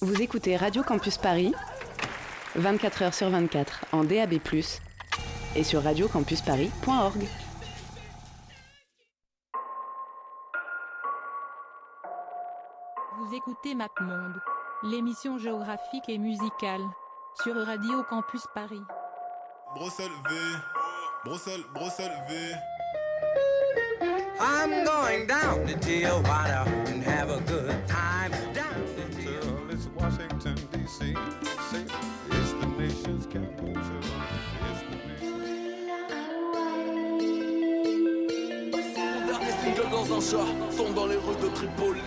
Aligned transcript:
Vous 0.00 0.22
écoutez 0.22 0.56
Radio 0.56 0.84
Campus 0.84 1.18
Paris, 1.18 1.52
24 2.54 3.02
h 3.02 3.12
sur 3.12 3.30
24 3.30 3.86
en 3.90 4.04
DAB+, 4.04 4.34
et 5.56 5.64
sur 5.64 5.82
radiocampusparis.org. 5.82 7.26
Vous 13.18 13.34
écoutez 13.34 13.74
MapMonde, 13.74 14.40
l'émission 14.84 15.36
géographique 15.36 16.08
et 16.08 16.18
musicale, 16.18 16.82
sur 17.42 17.56
Radio 17.56 18.04
Campus 18.04 18.44
Paris. 18.54 18.82
Bruxelles 19.74 20.06
V, 20.30 20.36
Bruxelles, 21.24 21.64
Bruxelles 21.74 22.22
V. 22.28 22.54
I'm 24.40 24.84
going 24.84 25.26
down 25.26 25.66
to 25.66 25.74
Tijuana 25.74 26.68
and 26.86 27.02
have 27.02 27.30
a 27.30 27.40
good 27.40 27.74
time. 27.88 28.08
Dans 39.90 40.16
un 40.16 40.20
chat 40.20 40.76
tombe 40.76 40.94
dans 40.94 41.06
les 41.06 41.16
rues 41.16 41.36
de 41.42 41.48
Tripoli. 41.48 42.00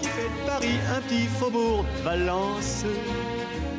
qui 0.00 0.08
fait 0.08 0.22
de 0.22 0.46
Paris 0.46 0.68
un 0.94 1.00
petit 1.02 1.26
faubourg 1.26 1.84
Valence 2.04 2.84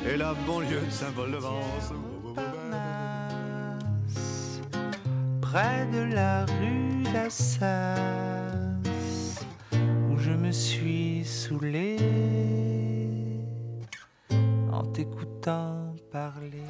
et 0.07 0.17
la 0.17 0.33
banlieue 0.33 0.81
de 0.81 0.91
Saint-Paul-de-Vence. 0.91 2.12
Près 5.53 5.85
de 5.93 6.11
la 6.15 6.45
rue 6.45 7.03
d'Assas, 7.13 8.81
où 10.09 10.17
je 10.17 10.31
me 10.31 10.51
suis 10.51 11.23
saoulé 11.23 11.97
en 14.71 14.83
t'écoutant 14.85 15.93
parler. 16.11 16.65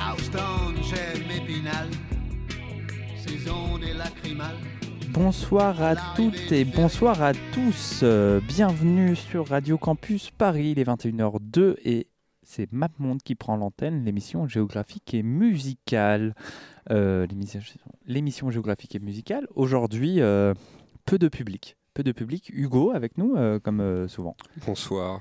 Houston, 0.00 0.74
j'aime 0.82 1.30
Épinal, 1.30 1.88
saison 3.16 3.78
des 3.78 3.92
lacrymales. 3.92 4.73
Bonsoir 5.14 5.80
à 5.82 5.94
toutes 6.16 6.50
et 6.52 6.64
bonsoir 6.64 7.22
à 7.22 7.32
tous. 7.52 8.00
Euh, 8.02 8.40
bienvenue 8.46 9.14
sur 9.14 9.48
Radio 9.48 9.78
Campus 9.78 10.30
Paris, 10.30 10.72
il 10.72 10.78
est 10.78 10.84
21h02 10.84 11.76
et 11.84 12.08
c'est 12.42 12.70
MapMonde 12.72 13.22
qui 13.22 13.34
prend 13.34 13.56
l'antenne, 13.56 14.04
l'émission 14.04 14.46
géographique 14.48 15.14
et 15.14 15.22
musicale. 15.22 16.34
Euh, 16.90 17.26
l'émission- 18.06 18.50
géographique 18.50 18.94
et 18.94 18.98
musicale. 18.98 19.46
Aujourd'hui, 19.54 20.20
euh, 20.20 20.52
peu 21.06 21.18
de 21.18 21.28
public. 21.28 21.76
Peu 21.94 22.02
de 22.02 22.12
public. 22.12 22.50
Hugo 22.52 22.90
avec 22.90 23.16
nous, 23.16 23.36
comme 23.60 24.08
souvent. 24.08 24.36
Bonsoir. 24.66 25.20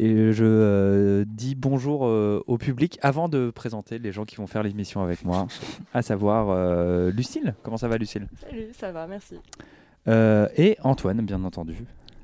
Et 0.00 0.32
je 0.32 0.44
euh, 0.44 1.24
dis 1.26 1.56
bonjour 1.56 2.06
euh, 2.06 2.40
au 2.46 2.56
public 2.56 3.00
avant 3.02 3.28
de 3.28 3.50
présenter 3.50 3.98
les 3.98 4.12
gens 4.12 4.24
qui 4.24 4.36
vont 4.36 4.46
faire 4.46 4.62
l'émission 4.62 5.02
avec 5.02 5.24
moi, 5.24 5.48
à 5.92 6.02
savoir 6.02 6.50
euh, 6.50 7.10
Lucille. 7.10 7.56
Comment 7.64 7.78
ça 7.78 7.88
va, 7.88 7.98
Lucille? 7.98 8.28
Salut, 8.40 8.68
ça 8.72 8.92
va, 8.92 9.08
merci. 9.08 9.34
Euh, 10.06 10.46
Et 10.56 10.76
Antoine, 10.84 11.20
bien 11.26 11.42
entendu. 11.42 11.74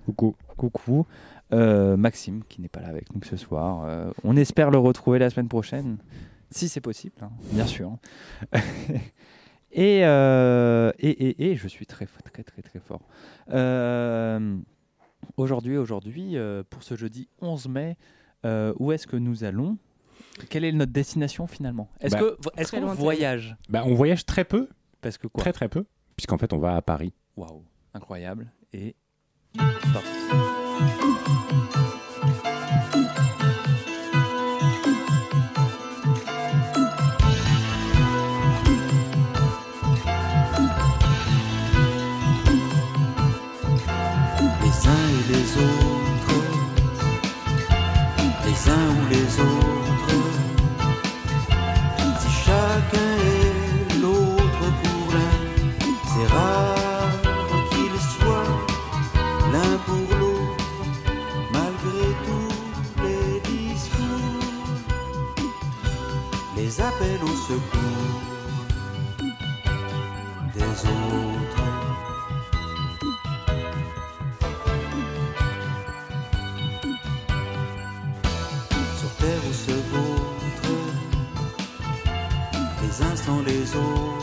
Coucou. 0.06 0.36
Coucou. 0.56 1.04
Euh, 1.52 1.96
Maxime, 1.96 2.44
qui 2.48 2.60
n'est 2.60 2.68
pas 2.68 2.80
là 2.80 2.88
avec 2.88 3.12
nous 3.12 3.22
ce 3.24 3.36
soir. 3.36 3.84
Euh, 3.84 4.12
on 4.22 4.36
espère 4.36 4.70
le 4.70 4.78
retrouver 4.78 5.18
la 5.18 5.28
semaine 5.28 5.48
prochaine, 5.48 5.98
si 6.50 6.68
c'est 6.68 6.80
possible, 6.80 7.16
hein, 7.22 7.30
bien 7.52 7.66
sûr. 7.66 7.98
et, 9.72 10.04
euh, 10.04 10.92
et, 11.00 11.10
et, 11.10 11.50
et 11.50 11.56
je 11.56 11.66
suis 11.66 11.86
très, 11.86 12.06
très, 12.06 12.44
très, 12.44 12.62
très 12.62 12.78
fort. 12.78 13.02
Aujourd'hui, 15.36 15.76
aujourd'hui, 15.76 16.36
euh, 16.36 16.62
pour 16.68 16.82
ce 16.82 16.96
jeudi 16.96 17.28
11 17.40 17.68
mai, 17.68 17.96
euh, 18.44 18.72
où 18.78 18.92
est-ce 18.92 19.06
que 19.06 19.16
nous 19.16 19.44
allons? 19.44 19.78
Quelle 20.50 20.64
est 20.64 20.72
notre 20.72 20.92
destination 20.92 21.46
finalement? 21.46 21.88
Est-ce 22.00 22.14
Bah, 22.16 22.20
que 22.20 22.36
est-ce 22.60 22.68
Très 22.68 22.80
qu'on 22.80 22.94
voyage? 22.94 23.56
Bah, 23.68 23.82
on 23.86 23.94
voyage 23.94 24.26
très 24.26 24.44
peu, 24.44 24.68
Parce 25.00 25.18
que 25.18 25.26
quoi? 25.26 25.42
Très 25.42 25.52
très 25.52 25.68
peu, 25.68 25.84
puisqu'en 26.16 26.38
fait 26.38 26.52
on 26.52 26.58
va 26.58 26.76
à 26.76 26.82
Paris. 26.82 27.12
Waouh, 27.36 27.62
incroyable. 27.94 28.50
Et 28.72 28.96
stop. 29.54 30.02
Appels 67.04 67.22
au 67.22 67.36
secours 67.48 68.20
des 70.54 70.62
autres. 70.62 71.64
sur 78.98 79.10
terre 79.16 79.42
où 79.48 79.52
se 79.52 79.72
vautrent 79.92 80.74
les 82.82 83.02
uns 83.02 83.16
sans 83.16 83.42
les 83.42 83.76
autres. 83.76 84.13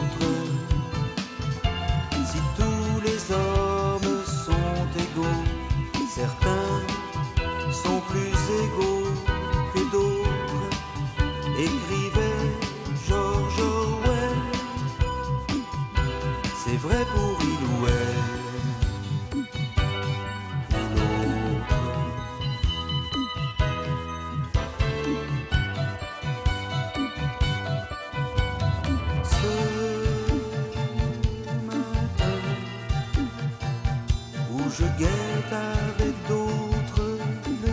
Je 34.77 34.85
guette 34.97 35.51
avec 35.51 36.15
d'autres 36.29 37.17
le 37.63 37.71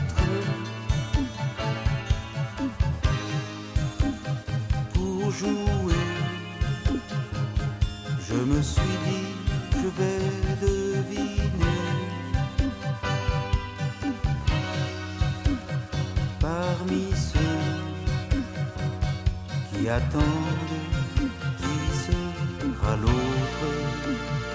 pour 4.92 5.30
jouer, 5.30 6.04
je 8.28 8.34
me 8.34 8.62
suis 8.62 8.96
dit 9.06 9.28
je 9.80 9.88
vais 9.98 10.22
deviner 10.60 11.78
parmi 16.40 17.12
ceux 17.14 17.74
qui 19.70 19.88
attendent 19.88 20.22
qui 21.58 21.76
sera 22.04 22.96
l'autre. 22.96 24.47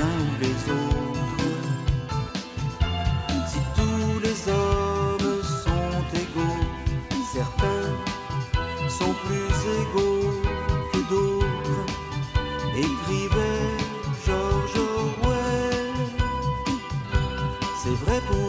Uns 0.00 0.24
les 0.40 0.58
autres. 0.78 1.48
Si 3.50 3.60
tous 3.76 4.20
les 4.20 4.38
hommes 4.52 5.42
sont 5.64 6.02
égaux, 6.14 6.64
certains 7.32 7.88
sont 8.88 9.14
plus 9.26 9.52
égaux 9.80 10.42
que 10.92 11.00
d'autres. 11.10 11.84
Écrivait 12.76 13.76
George 14.26 14.76
Orwell. 14.96 15.98
C'est 17.82 17.98
vrai 18.04 18.20
pour 18.30 18.47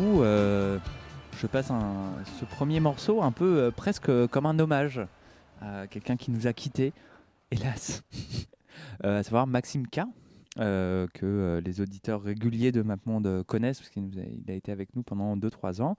euh, 0.00 0.78
je 1.38 1.46
passe 1.46 1.70
un- 1.70 2.12
ce 2.38 2.44
premier 2.44 2.80
morceau 2.80 3.22
un 3.22 3.32
peu 3.32 3.58
euh, 3.58 3.70
presque 3.70 4.08
euh, 4.08 4.26
comme 4.26 4.46
un 4.46 4.58
hommage 4.58 5.00
à 5.60 5.86
quelqu'un 5.86 6.16
qui 6.16 6.30
nous 6.30 6.46
a 6.46 6.52
quittés, 6.52 6.92
hélas, 7.50 8.02
à 9.02 9.22
savoir 9.22 9.46
Maxime 9.46 9.86
K, 9.86 10.00
que 10.56 11.60
les 11.64 11.80
auditeurs 11.80 12.22
réguliers 12.22 12.72
de 12.72 12.82
MapMonde 12.82 13.44
connaissent, 13.46 13.80
parce 13.80 13.90
qu'il 13.90 14.42
a, 14.48 14.52
été 14.52 14.72
avec 14.72 14.96
nous 14.96 15.02
pendant 15.02 15.36
2-3 15.36 15.82
ans, 15.82 15.96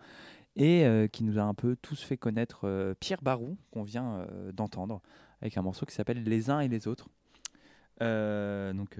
et 0.55 0.85
qui 1.11 1.23
nous 1.23 1.37
a 1.37 1.43
un 1.43 1.53
peu 1.53 1.75
tous 1.75 2.01
fait 2.01 2.17
connaître 2.17 2.95
Pierre 2.99 3.21
Barou, 3.21 3.55
qu'on 3.71 3.83
vient 3.83 4.25
d'entendre, 4.53 5.01
avec 5.41 5.57
un 5.57 5.61
morceau 5.61 5.85
qui 5.85 5.93
s'appelle 5.93 6.23
Les 6.23 6.49
uns 6.49 6.59
et 6.59 6.67
les 6.67 6.87
autres. 6.87 7.09
Donc 7.99 8.97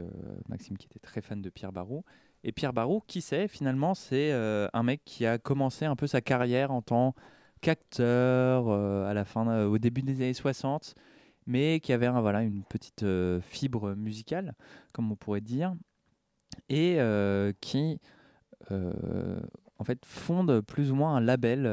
Maxime 0.48 0.77
qui 0.77 0.86
était 0.86 1.00
très 1.00 1.21
fan 1.21 1.42
de 1.42 1.50
Pierre 1.50 1.71
Barou. 1.71 2.03
Et 2.43 2.51
Pierre 2.51 2.73
Barou, 2.73 3.01
qui 3.07 3.21
c'est 3.21 3.47
finalement? 3.47 3.93
C'est 3.93 4.31
euh, 4.31 4.67
un 4.73 4.83
mec 4.83 5.01
qui 5.05 5.25
a 5.25 5.38
commencé 5.38 5.85
un 5.85 5.95
peu 5.95 6.07
sa 6.07 6.21
carrière 6.21 6.71
en 6.71 6.81
tant 6.81 7.13
qu'acteur 7.61 8.65
euh, 8.67 9.09
à 9.09 9.13
la 9.13 9.25
fin, 9.25 9.47
euh, 9.47 9.67
au 9.67 9.77
début 9.77 10.01
des 10.01 10.15
années 10.15 10.33
60, 10.33 10.95
mais 11.45 11.79
qui 11.79 11.93
avait 11.93 12.07
une 12.07 12.63
petite 12.63 13.05
fibre 13.41 13.93
musicale, 13.93 14.53
comme 14.91 15.11
on 15.11 15.15
pourrait 15.15 15.41
dire, 15.41 15.73
et 16.69 16.97
qui 17.61 17.99
en 18.69 19.83
fait 19.83 20.05
fonde 20.05 20.61
plus 20.61 20.91
ou 20.91 20.95
moins 20.95 21.15
un 21.15 21.19
label, 21.19 21.67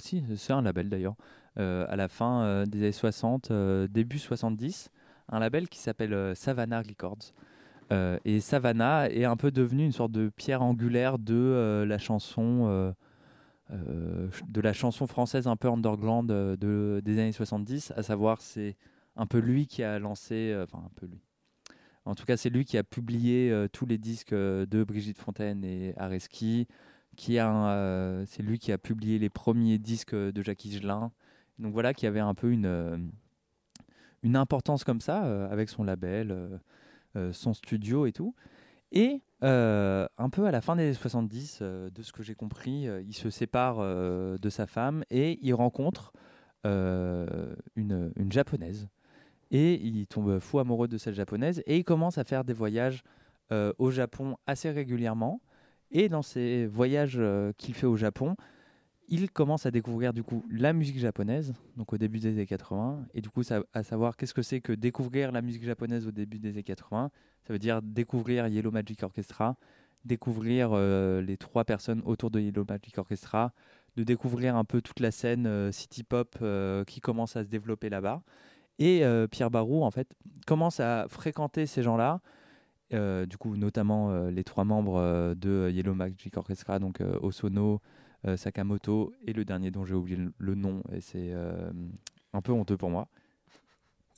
si 0.00 0.24
c'est 0.36 0.52
un 0.52 0.62
label 0.62 0.88
d'ailleurs, 0.88 1.14
à 1.56 1.96
la 1.96 2.08
fin 2.08 2.64
des 2.64 2.78
années 2.78 2.92
60, 2.92 3.50
euh, 3.50 3.86
début 3.88 4.18
70, 4.18 4.90
un 5.28 5.38
label 5.38 5.68
qui 5.68 5.78
s'appelle 5.78 6.34
Savannah 6.34 6.82
Records. 6.82 7.32
Euh, 7.92 8.18
et 8.24 8.40
Savannah 8.40 9.10
est 9.10 9.24
un 9.24 9.36
peu 9.36 9.50
devenu 9.50 9.84
une 9.84 9.92
sorte 9.92 10.12
de 10.12 10.30
pierre 10.30 10.62
angulaire 10.62 11.18
de 11.18 11.34
euh, 11.34 11.86
la 11.86 11.98
chanson 11.98 12.94
euh, 13.70 14.28
de 14.48 14.60
la 14.60 14.72
chanson 14.72 15.06
française 15.06 15.46
un 15.46 15.56
peu 15.56 15.68
underground 15.68 16.28
de, 16.28 17.00
des 17.04 17.18
années 17.18 17.32
70, 17.32 17.92
à 17.96 18.02
savoir 18.02 18.40
c'est 18.40 18.76
un 19.16 19.26
peu 19.26 19.38
lui 19.38 19.66
qui 19.66 19.82
a 19.82 19.98
lancé, 19.98 20.54
enfin 20.62 20.84
un 20.84 20.90
peu 20.96 21.06
lui. 21.06 21.20
En 22.04 22.14
tout 22.14 22.26
cas, 22.26 22.36
c'est 22.36 22.50
lui 22.50 22.66
qui 22.66 22.76
a 22.76 22.84
publié 22.84 23.66
tous 23.72 23.86
les 23.86 23.96
disques 23.96 24.34
de 24.34 24.84
Brigitte 24.84 25.18
Fontaine 25.18 25.64
et 25.64 25.94
Areski. 25.96 26.68
Qui 27.16 27.38
a, 27.38 28.22
c'est 28.26 28.42
lui 28.42 28.58
qui 28.58 28.70
a 28.70 28.76
publié 28.78 29.18
les 29.18 29.30
premiers 29.30 29.78
disques 29.78 30.14
de 30.14 30.42
Jacques 30.42 30.66
Higelin. 30.66 31.10
Donc 31.58 31.72
voilà, 31.72 31.94
qui 31.94 32.06
avait 32.06 32.20
un 32.20 32.34
peu 32.34 32.50
une, 32.52 33.10
une 34.22 34.36
importance 34.36 34.84
comme 34.84 35.00
ça 35.00 35.48
avec 35.50 35.70
son 35.70 35.84
label, 35.84 36.60
son 37.32 37.54
studio 37.54 38.06
et 38.06 38.12
tout. 38.12 38.34
Et 38.92 39.22
euh, 39.42 40.06
un 40.18 40.30
peu 40.30 40.46
à 40.46 40.50
la 40.52 40.60
fin 40.60 40.76
des 40.76 40.84
années 40.84 40.94
70, 40.94 41.58
euh, 41.60 41.90
de 41.90 42.02
ce 42.02 42.12
que 42.12 42.22
j'ai 42.22 42.34
compris, 42.34 42.88
euh, 42.88 43.02
il 43.02 43.12
se 43.12 43.28
sépare 43.28 43.78
euh, 43.80 44.38
de 44.38 44.48
sa 44.48 44.66
femme 44.66 45.04
et 45.10 45.38
il 45.42 45.52
rencontre 45.52 46.12
euh, 46.64 47.54
une, 47.74 48.12
une 48.16 48.32
japonaise. 48.32 48.88
Et 49.50 49.74
il 49.74 50.06
tombe 50.06 50.38
fou 50.38 50.60
amoureux 50.60 50.88
de 50.88 50.96
cette 50.96 51.14
japonaise 51.14 51.62
et 51.66 51.76
il 51.76 51.84
commence 51.84 52.18
à 52.18 52.24
faire 52.24 52.44
des 52.44 52.54
voyages 52.54 53.02
euh, 53.52 53.72
au 53.78 53.90
Japon 53.90 54.36
assez 54.46 54.70
régulièrement. 54.70 55.40
Et 55.90 56.08
dans 56.08 56.22
ces 56.22 56.66
voyages 56.66 57.16
euh, 57.18 57.52
qu'il 57.58 57.74
fait 57.74 57.86
au 57.86 57.96
Japon, 57.96 58.36
il 59.08 59.30
commence 59.30 59.66
à 59.66 59.70
découvrir 59.70 60.12
du 60.12 60.22
coup 60.22 60.44
la 60.50 60.72
musique 60.72 60.98
japonaise, 60.98 61.54
donc 61.76 61.92
au 61.92 61.98
début 61.98 62.18
des 62.18 62.28
années 62.28 62.46
80. 62.46 63.06
Et 63.14 63.20
du 63.20 63.28
coup, 63.28 63.42
à 63.72 63.82
savoir 63.82 64.16
qu'est-ce 64.16 64.34
que 64.34 64.42
c'est 64.42 64.60
que 64.60 64.72
découvrir 64.72 65.32
la 65.32 65.42
musique 65.42 65.64
japonaise 65.64 66.06
au 66.06 66.10
début 66.10 66.38
des 66.38 66.50
années 66.50 66.62
80 66.62 67.10
Ça 67.46 67.52
veut 67.52 67.58
dire 67.58 67.82
découvrir 67.82 68.46
Yellow 68.46 68.70
Magic 68.70 69.02
Orchestra, 69.02 69.56
découvrir 70.04 70.70
euh, 70.72 71.20
les 71.20 71.36
trois 71.36 71.64
personnes 71.64 72.02
autour 72.04 72.30
de 72.30 72.40
Yellow 72.40 72.64
Magic 72.68 72.96
Orchestra, 72.98 73.52
de 73.96 74.04
découvrir 74.04 74.56
un 74.56 74.64
peu 74.64 74.80
toute 74.80 75.00
la 75.00 75.10
scène 75.10 75.46
euh, 75.46 75.70
city 75.70 76.02
pop 76.02 76.36
euh, 76.42 76.84
qui 76.84 77.00
commence 77.00 77.36
à 77.36 77.44
se 77.44 77.48
développer 77.48 77.90
là-bas. 77.90 78.22
Et 78.80 79.04
Pierre 79.30 79.52
Barou, 79.52 79.84
en 79.84 79.92
fait, 79.92 80.08
commence 80.48 80.80
à 80.80 81.06
fréquenter 81.08 81.64
ces 81.64 81.84
gens-là. 81.84 82.20
Du 82.90 83.36
coup, 83.38 83.56
notamment 83.56 84.26
les 84.26 84.42
trois 84.42 84.64
membres 84.64 85.34
de 85.36 85.70
Yellow 85.72 85.94
Magic 85.94 86.36
Orchestra, 86.36 86.80
donc 86.80 87.00
Osono, 87.22 87.80
Sakamoto 88.36 89.12
et 89.26 89.32
le 89.32 89.44
dernier 89.44 89.70
dont 89.70 89.84
j'ai 89.84 89.94
oublié 89.94 90.18
le, 90.38 90.54
nom, 90.54 90.82
et 90.92 91.00
c'est 91.00 91.30
euh, 91.32 91.70
un 92.32 92.40
peu 92.40 92.52
honteux 92.52 92.76
pour 92.76 92.90
moi. 92.90 93.08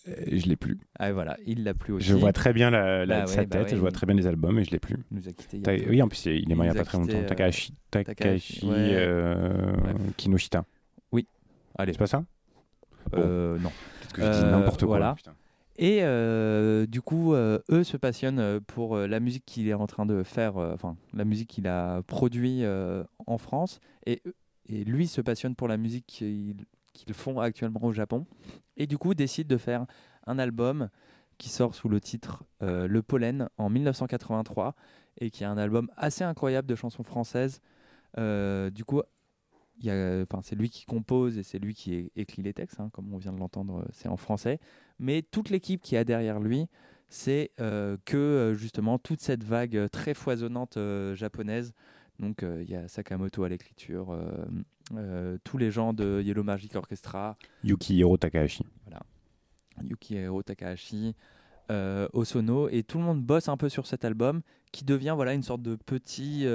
Euh, 0.09 0.15
je 0.31 0.47
l'ai 0.47 0.57
plus. 0.57 0.79
Ah, 0.99 1.13
voilà, 1.13 1.37
il 1.47 1.65
l'a 1.65 1.75
plus 1.75 1.93
aussi. 1.95 2.07
Je 2.07 2.15
vois 2.15 2.33
très 2.33 2.53
bien 2.53 2.71
la, 2.71 3.05
la- 3.07 3.23
Bah 3.23 3.27
sa 3.27 3.41
ouais, 3.41 3.47
bah 3.47 3.57
tête, 3.57 3.63
ouais, 3.65 3.71
je 3.71 3.81
vois 3.81 3.91
très 3.91 4.07
bien 4.07 4.15
les 4.15 4.27
albums 4.27 4.59
et 4.59 4.65
je 4.65 4.71
l'ai 4.71 4.79
plus. 4.79 4.97
Il 5.11 5.17
nous 5.17 5.29
a 5.29 5.33
quittés 5.33 5.57
il 5.59 5.69
a 5.69 5.73
oui, 5.89 6.01
en 6.03 6.09
plus, 6.09 6.27
il 6.27 6.51
est 6.51 6.55
mort 6.55 6.65
il 6.65 6.71
n'y 6.71 6.77
a 6.77 6.79
pas 6.79 6.85
très 6.85 6.99
longtemps. 6.99 7.19
euh, 7.19 7.27
Takahashi, 7.27 7.75
Takahashi, 7.91 8.61
Takahashi 8.61 8.67
ouais. 8.67 8.95
euh. 8.95 9.75
Kinoshita. 10.17 10.65
Allez, 11.79 11.93
C'est 11.93 11.99
pas 11.99 12.07
ça? 12.07 12.25
Euh, 13.15 13.59
non. 13.59 13.69
Peut-être 14.01 14.13
que 14.15 14.23
je 14.23 14.27
dis 14.29 14.33
Euh, 14.45 14.51
n'importe 14.51 14.81
quoi. 14.81 14.97
voilà. 14.97 15.15
putain. 15.15 15.35
Et 15.79 15.99
euh, 16.03 16.87
du 16.87 17.03
coup, 17.03 17.35
euh, 17.35 17.59
eux 17.71 17.85
se 17.85 17.99
passionnent 17.99 18.39
euh, 18.39 18.61
pour 18.67 18.97
la 18.97 19.21
musique 19.21 19.45
qu'il 19.45 19.69
est 19.69 19.75
en 19.75 19.87
train 19.87 20.07
de 20.07 20.23
faire, 20.23 20.57
enfin 20.57 20.97
la 21.13 21.25
musique 21.25 21.51
qu'il 21.51 21.69
a 21.69 22.03
produit 22.03 22.65
en 23.27 23.39
France, 23.39 23.81
et, 24.07 24.23
lui 24.69 25.07
se 25.07 25.21
passionne 25.21 25.55
pour 25.55 25.69
la 25.69 25.77
musique 25.77 26.07
qu'ils 26.07 27.15
font 27.15 27.39
actuellement 27.39 27.85
au 27.85 27.93
Japon, 27.93 28.27
et 28.77 28.87
du 28.87 28.99
coup 28.99 29.15
décide 29.15 29.47
de 29.47 29.59
faire 29.59 29.87
un 30.27 30.41
album 30.41 30.89
qui 31.39 31.51
sort 31.51 31.75
sous 31.75 31.89
le 31.89 32.01
titre 32.01 32.43
Le 32.61 33.01
Pollen 33.01 33.49
en 33.59 33.71
1983, 33.71 34.75
et 35.21 35.31
qui 35.31 35.45
est 35.45 35.47
un 35.47 35.59
album 35.59 35.89
assez 35.97 36.25
incroyable 36.25 36.67
de 36.67 36.75
chansons 36.75 37.05
françaises. 37.05 37.61
Du 38.17 38.85
coup, 38.85 39.03
c'est 39.81 40.57
lui 40.57 40.71
qui 40.71 40.85
compose 40.85 41.39
et 41.39 41.45
c'est 41.45 41.61
lui 41.61 41.75
qui 41.75 42.11
écrit 42.17 42.43
les 42.43 42.55
textes, 42.55 42.81
hein, 42.81 42.91
comme 42.93 43.15
on 43.15 43.19
vient 43.19 43.33
de 43.33 43.39
l'entendre, 43.39 43.87
c'est 43.93 44.09
en 44.09 44.17
français 44.17 44.59
mais 44.99 45.23
toute 45.23 45.51
l'équipe 45.51 45.83
qui 45.83 45.97
a 45.97 46.05
derrière 46.05 46.41
lui, 46.41 46.69
c'est 47.09 47.51
euh, 47.61 47.97
que 48.05 48.17
euh, 48.17 48.55
justement 48.55 48.99
toute 48.99 49.21
cette 49.21 49.45
vague 49.45 49.89
très 49.91 50.15
foisonnante 50.15 50.77
euh, 50.77 51.15
japonaise. 51.15 51.73
Donc 52.19 52.43
il 52.43 52.71
y 52.71 52.75
a 52.75 52.89
Sakamoto 52.89 53.45
à 53.45 53.51
l'écriture, 53.51 54.19
tous 55.45 55.59
les 55.59 55.71
gens 55.71 55.93
de 55.93 56.23
Yellow 56.25 56.45
Magic 56.45 56.75
Orchestra, 56.75 57.37
Yukihiro 57.63 58.17
Takahashi. 58.17 58.65
Yukihiro 59.85 60.43
Takahashi, 60.43 61.15
Osono, 62.15 62.71
et 62.71 62.85
tout 62.85 62.97
le 62.97 63.05
monde 63.05 63.21
bosse 63.21 63.51
un 63.51 63.59
peu 63.59 63.69
sur 63.69 63.87
cet 63.87 64.07
album 64.07 64.41
qui 64.73 64.87
devient 64.87 65.13
voilà 65.15 65.35
une 65.35 65.43
sorte 65.43 65.61
de 65.61 65.77
petit. 65.77 66.47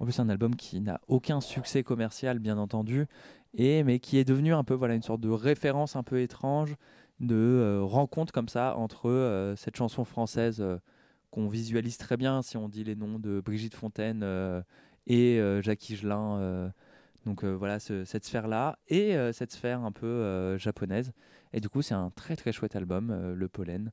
en 0.00 0.04
plus, 0.04 0.18
un 0.18 0.28
album 0.28 0.56
qui 0.56 0.80
n'a 0.80 1.00
aucun 1.06 1.40
succès 1.40 1.84
commercial, 1.84 2.40
bien 2.40 2.58
entendu, 2.58 3.06
et 3.54 3.84
mais 3.84 4.00
qui 4.00 4.18
est 4.18 4.24
devenu 4.24 4.52
un 4.52 4.64
peu 4.64 4.74
voilà 4.74 4.96
une 4.96 5.02
sorte 5.02 5.20
de 5.20 5.30
référence 5.30 5.94
un 5.94 6.02
peu 6.02 6.20
étrange 6.20 6.74
de 7.20 7.34
euh, 7.34 7.82
rencontre 7.82 8.32
comme 8.32 8.48
ça 8.48 8.76
entre 8.76 9.08
euh, 9.10 9.56
cette 9.56 9.76
chanson 9.76 10.04
française 10.04 10.60
euh, 10.60 10.78
qu'on 11.30 11.48
visualise 11.48 11.98
très 11.98 12.16
bien 12.16 12.42
si 12.42 12.56
on 12.56 12.68
dit 12.68 12.84
les 12.84 12.94
noms 12.96 13.18
de 13.18 13.40
Brigitte 13.40 13.74
Fontaine 13.74 14.24
et 15.06 15.40
Jacques 15.62 15.90
Higelin, 15.90 16.72
Donc 17.26 17.44
voilà, 17.44 17.78
ce- 17.80 18.04
cette 18.04 18.24
sphère-là 18.24 18.78
et 18.88 19.14
cette 19.34 19.52
sphère 19.52 19.82
un 19.84 19.92
peu 19.92 20.56
japonaise. 20.56 21.12
Et 21.52 21.60
du 21.60 21.68
coup, 21.68 21.82
c'est 21.82 21.92
un 21.94 22.08
très 22.10 22.34
très 22.34 22.50
chouette 22.52 22.76
album, 22.76 23.32
Le 23.34 23.48
Pollen. 23.48 23.90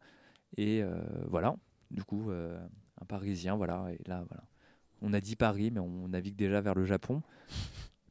Et 0.55 0.81
voilà, 1.27 1.55
du 1.91 2.03
coup, 2.05 2.31
un 2.31 3.05
Parisien, 3.05 3.57
voilà. 3.57 3.87
Et 3.99 4.07
là, 4.07 4.23
voilà. 4.29 4.43
On 5.01 5.11
a 5.11 5.19
dit 5.19 5.35
Paris, 5.35 5.71
mais 5.71 5.81
on 5.81 6.07
navigue 6.07 6.37
déjà 6.37 6.61
vers 6.61 6.73
le 6.73 6.85
Japon. 6.85 7.21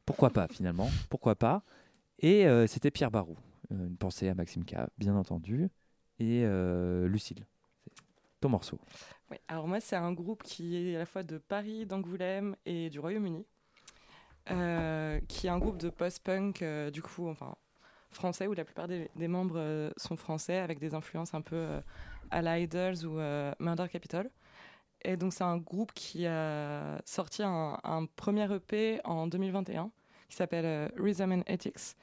Pourquoi 0.05 0.29
pas 0.29 0.47
finalement 0.47 0.89
Pourquoi 1.09 1.33
pas 1.35 1.63
Et 2.19 2.45
c'était 2.67 2.91
Pierre 2.91 3.09
Barou. 3.09 3.37
Euh, 3.71 3.87
une 3.87 3.97
pensée 3.97 4.29
à 4.29 4.35
Maxime 4.35 4.65
K, 4.65 4.75
bien 4.97 5.15
entendu. 5.15 5.69
Et 6.19 6.43
euh, 6.45 7.07
Lucille. 7.07 7.45
Ton 8.39 8.49
morceau. 8.49 8.79
Alors 9.47 9.67
moi, 9.67 9.79
c'est 9.79 9.95
un 9.95 10.13
groupe 10.13 10.43
qui 10.43 10.77
est 10.77 10.95
à 10.95 10.99
la 10.99 11.05
fois 11.05 11.23
de 11.23 11.37
Paris, 11.37 11.85
d'Angoulême 11.85 12.55
et 12.65 12.89
du 12.89 12.99
Royaume-Uni, 12.99 13.45
euh, 14.51 15.19
qui 15.27 15.47
est 15.47 15.49
un 15.49 15.57
groupe 15.57 15.77
de 15.77 15.89
post-punk, 15.89 16.61
euh, 16.61 16.91
du 16.91 17.01
coup, 17.01 17.27
enfin, 17.27 17.55
français, 18.11 18.47
où 18.47 18.53
la 18.53 18.63
plupart 18.63 18.87
des, 18.87 19.27
membres 19.27 19.91
sont 19.97 20.15
français, 20.15 20.59
avec 20.59 20.79
des 20.79 20.93
influences 20.93 21.33
un 21.33 21.41
peu 21.41 21.81
à 22.29 22.41
la 22.41 22.59
Idols 22.59 23.05
ou 23.05 23.17
Murder 23.59 23.87
Capital. 23.91 24.29
Et 25.01 25.17
donc, 25.17 25.33
c'est 25.33 25.43
un 25.43 25.57
groupe 25.57 25.91
qui 25.93 26.25
a 26.25 27.01
sorti 27.03 27.43
un, 27.43 28.07
premier 28.15 28.51
EP 28.53 29.01
en 29.03 29.27
2021, 29.27 29.91
qui 30.29 30.35
s'appelle 30.35 30.91
Rhythm 30.97 31.31
and 31.31 31.43
Ethics. 31.47 31.95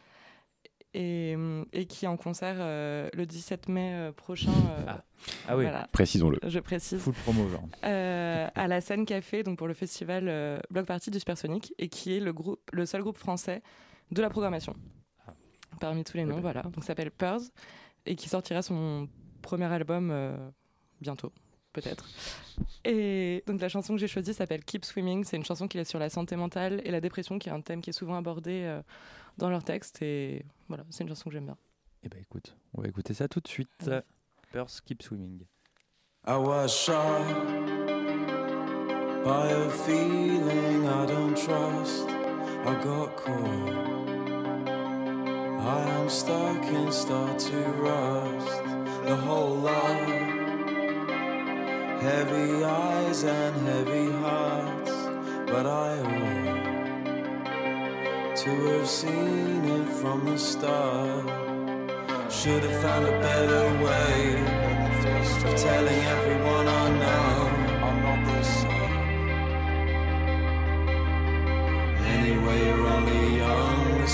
Et, 0.95 1.33
hum, 1.37 1.65
et 1.73 1.87
qui 1.87 2.05
est 2.05 2.09
en 2.09 2.19
concert 2.19 2.57
euh, 2.59 3.09
le 3.15 3.25
17 3.25 3.69
mai 3.69 3.93
euh, 3.95 4.13
prochain. 4.13 4.51
euh, 4.53 4.85
Ah. 4.89 5.05
Ah 5.49 5.57
oui, 5.57 5.63
voilà. 5.65 5.89
Précisons-le. 5.93 6.39
Je 6.47 6.59
précise. 6.59 7.01
Full 7.01 7.15
promo, 7.15 7.49
genre. 7.49 7.63
Euh, 7.85 8.47
à 8.55 8.69
la 8.69 8.81
scène 8.81 9.07
café, 9.07 9.43
donc 9.43 9.57
pour 9.57 9.69
le 9.69 9.75
festival 9.75 10.27
euh, 10.29 10.59
Bloc 10.71 10.85
Party 10.87 11.11
du 11.11 11.19
Supersonic, 11.19 11.73
et 11.79 11.89
qui 11.89 12.17
est 12.17 12.21
le, 12.21 12.33
groupe, 12.33 12.61
le 12.73 12.85
seul 12.87 13.03
groupe 13.03 13.17
français 13.19 13.63
de 14.11 14.21
la 14.21 14.29
programmation. 14.29 14.75
Ah. 15.27 15.33
Parmi 15.81 16.05
tous 16.05 16.17
les 16.19 16.25
noms, 16.25 16.41
voilà. 16.41 16.63
Donc 16.63 16.77
ça 16.83 16.89
s'appelle 16.89 17.11
Purs, 17.11 17.41
et 18.05 18.15
qui 18.17 18.29
sortira 18.29 18.61
son 18.63 19.09
premier 19.41 19.65
album 19.73 20.11
euh, 20.13 20.37
bientôt, 21.01 21.33
peut-être. 21.73 22.07
Et 22.85 23.43
donc 23.47 23.61
la 23.61 23.69
chanson 23.69 23.95
que 23.95 24.01
j'ai 24.01 24.09
choisie 24.09 24.35
s'appelle 24.35 24.63
Keep 24.65 24.85
Swimming. 24.85 25.25
C'est 25.25 25.37
une 25.37 25.45
chanson 25.45 25.69
qui 25.69 25.79
est 25.79 25.85
sur 25.85 25.99
la 25.99 26.11
santé 26.11 26.37
mentale 26.37 26.83
et 26.85 26.91
la 26.91 27.01
dépression, 27.01 27.39
qui 27.39 27.49
est 27.49 27.53
un 27.53 27.61
thème 27.63 27.81
qui 27.81 27.91
est 27.91 27.95
souvent 27.95 28.17
abordé 28.17 28.63
euh, 28.65 28.83
dans 29.39 29.51
leurs 29.51 29.65
textes. 29.65 30.03
Et 30.03 30.45
voilà, 30.69 30.85
c'est 30.91 31.03
une 31.05 31.09
chanson 31.09 31.31
que 31.31 31.35
j'aime 31.35 31.47
bien. 31.47 31.57
Eh 32.05 32.09
ben 32.09 32.21
écoute, 32.21 32.57
on 32.75 32.83
va 32.83 32.89
écouter 32.89 33.15
ça 33.15 33.29
tout 33.29 33.41
de 33.41 33.49
suite. 33.49 33.69
Ouais. 33.87 34.03
Purse 34.53 34.81
Keep 34.81 35.03
Swimming. 35.03 35.45
I 36.27 36.37
was 36.37 36.69
shot 36.69 37.25
by 39.25 39.51
a 39.51 39.69
feeling 39.71 40.87
I 40.87 41.07
don't 41.07 41.37
trust. 41.37 42.09
I 42.65 42.75
got 42.83 43.17
caught. 43.17 43.93
I 45.65 45.83
am 45.99 46.09
stuck 46.09 46.65
and 46.65 46.93
start 46.93 47.39
to 47.39 47.57
rust. 47.81 48.63
The 49.05 49.17
whole 49.17 49.57
lot. 49.57 50.43
Heavy 52.01 52.65
eyes 52.65 53.25
and 53.25 53.67
heavy 53.67 54.11
hearts. 54.13 54.93
But 55.47 55.67
I 55.67 55.99
ought 56.01 56.62
to 58.35 58.51
have 58.51 58.89
seen 58.89 59.65
it 59.65 59.89
from 60.01 60.25
the 60.25 60.39
start. 60.39 61.29
Should 62.33 62.63
have 62.63 62.83
found 62.83 63.05
a 63.07 63.21
better 63.21 63.65
way 63.85 64.37
of 65.45 65.61
telling 65.61 66.01
everyone 66.17 66.67
I 66.67 66.89
know 67.03 67.51
I'm 67.87 67.99
not 68.03 68.21
the 68.27 68.43
same. 68.43 68.73
Anyway, 72.17 72.59
you're 72.67 72.87
only 72.87 73.37
young, 73.37 73.99
there's 73.99 74.12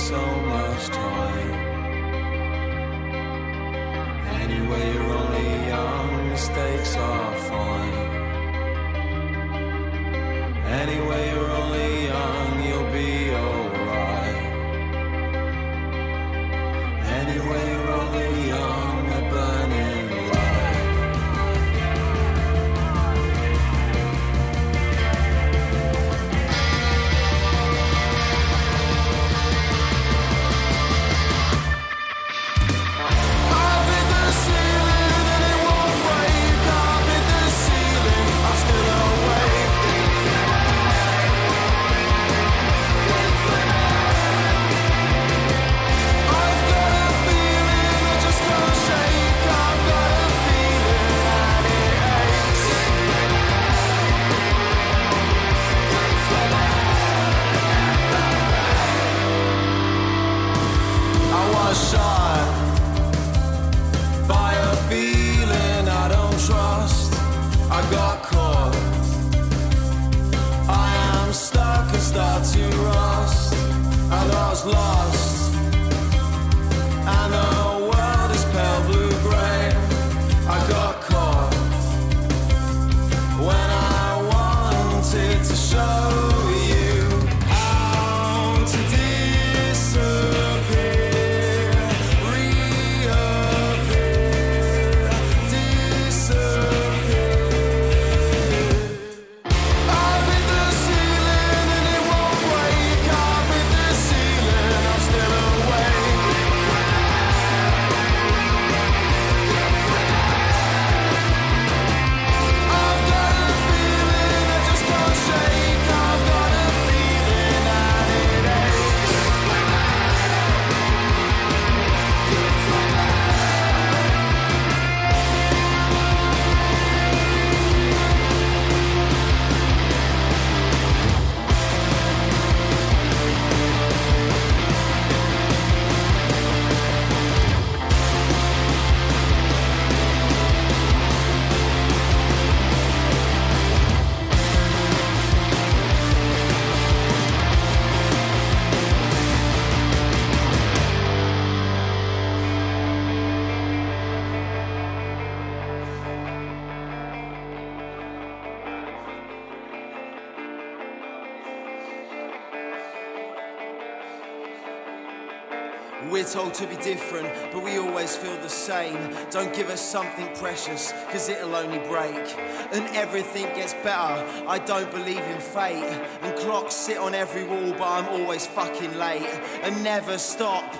told 166.32 166.54
to 166.54 166.66
be 166.66 166.76
different, 166.76 167.28
but 167.52 167.62
we 167.62 167.78
always 167.78 168.16
feel 168.16 168.36
the 168.38 168.48
same. 168.48 169.14
Don't 169.30 169.54
give 169.54 169.70
us 169.70 169.80
something 169.80 170.28
precious, 170.36 170.92
cause 171.10 171.28
it'll 171.28 171.54
only 171.54 171.78
break. 171.88 172.36
And 172.72 172.86
everything 172.96 173.44
gets 173.54 173.74
better, 173.74 174.24
I 174.46 174.58
don't 174.64 174.90
believe 174.90 175.22
in 175.22 175.40
fate. 175.40 175.84
And 176.22 176.36
clocks 176.38 176.74
sit 176.74 176.98
on 176.98 177.14
every 177.14 177.44
wall, 177.44 177.72
but 177.72 177.88
I'm 177.88 178.08
always 178.08 178.46
fucking 178.46 178.96
late. 178.98 179.28
And 179.62 179.82
never 179.82 180.18
stop, 180.18 180.74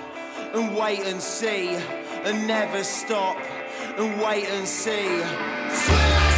and 0.53 0.75
wait 0.75 1.01
and 1.01 1.21
see. 1.21 1.69
And 2.25 2.47
never 2.47 2.83
stop, 2.83 3.37
and 3.97 4.21
wait 4.21 4.47
and 4.49 4.67
see. 4.67 5.19
Swear! 5.73 6.28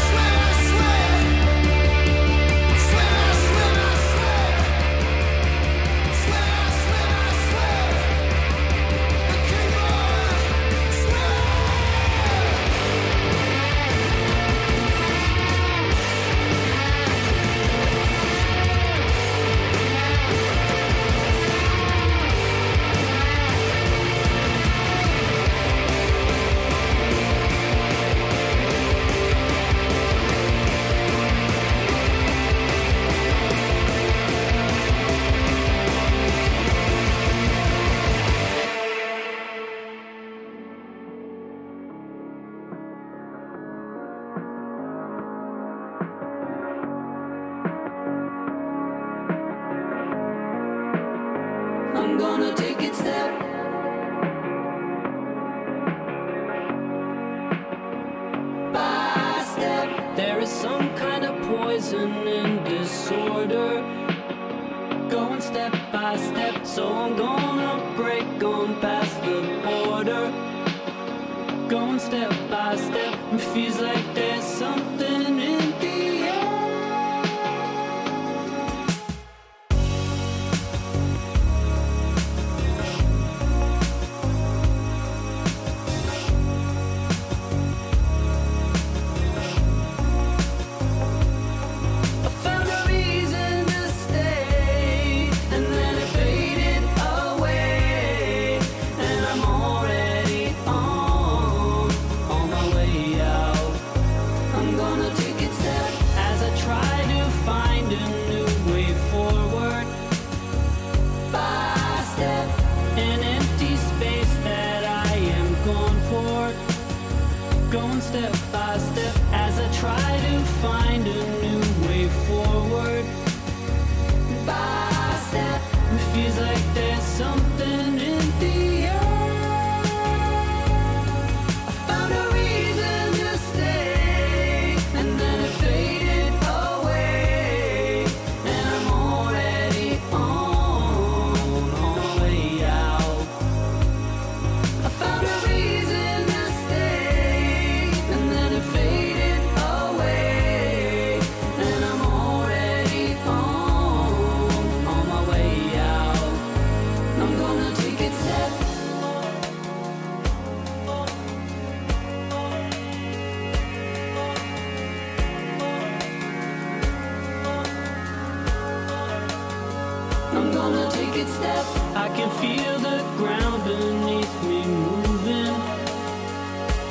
in 61.93 62.63
disorder. 62.63 63.83
Going 65.09 65.41
step 65.41 65.73
by 65.91 66.15
step 66.15 66.65
So 66.65 66.87
I'm 66.87 67.15
gonna 67.17 67.93
break 67.95 68.43
on 68.43 68.79
past 68.79 69.15
the 69.25 69.39
border. 69.65 70.31
Going 71.67 71.99
step 71.99 72.31
by 72.49 72.75
step 72.75 73.13
It 73.33 73.41
feels 73.53 73.79
like 73.79 74.05
this 74.13 74.40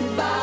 Bye. 0.01 0.39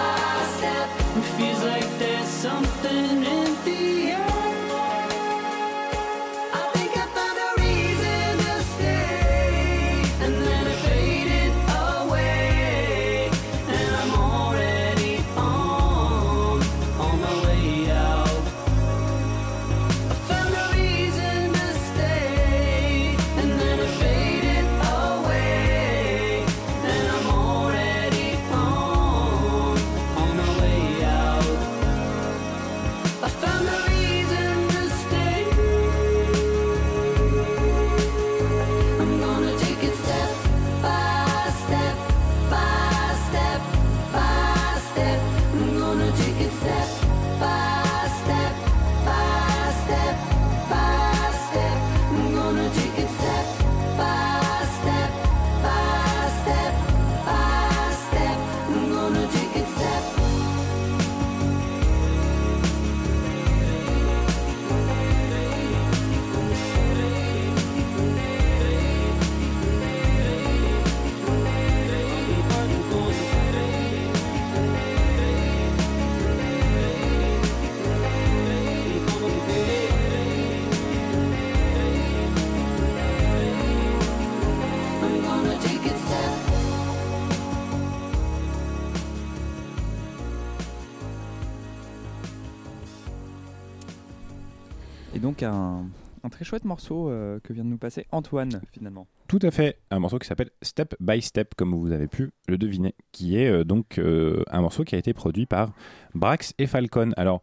Très 96.37 96.45
chouette 96.45 96.65
morceau 96.65 97.09
euh, 97.09 97.39
que 97.43 97.51
vient 97.51 97.63
de 97.63 97.69
nous 97.69 97.79
passer 97.79 98.05
Antoine, 98.11 98.61
finalement. 98.71 99.07
Tout 99.27 99.39
à 99.41 99.49
fait, 99.49 99.79
un 99.89 99.97
morceau 99.97 100.19
qui 100.19 100.27
s'appelle 100.27 100.51
Step 100.61 100.93
by 100.99 101.19
Step, 101.19 101.55
comme 101.55 101.73
vous 101.73 101.91
avez 101.91 102.07
pu 102.07 102.29
le 102.47 102.59
deviner, 102.59 102.93
qui 103.11 103.39
est 103.39 103.49
euh, 103.49 103.63
donc 103.63 103.97
euh, 103.97 104.43
un 104.51 104.61
morceau 104.61 104.83
qui 104.83 104.93
a 104.93 104.99
été 104.99 105.15
produit 105.15 105.47
par 105.47 105.71
Brax 106.13 106.53
et 106.59 106.67
Falcon. 106.67 107.09
Alors, 107.17 107.41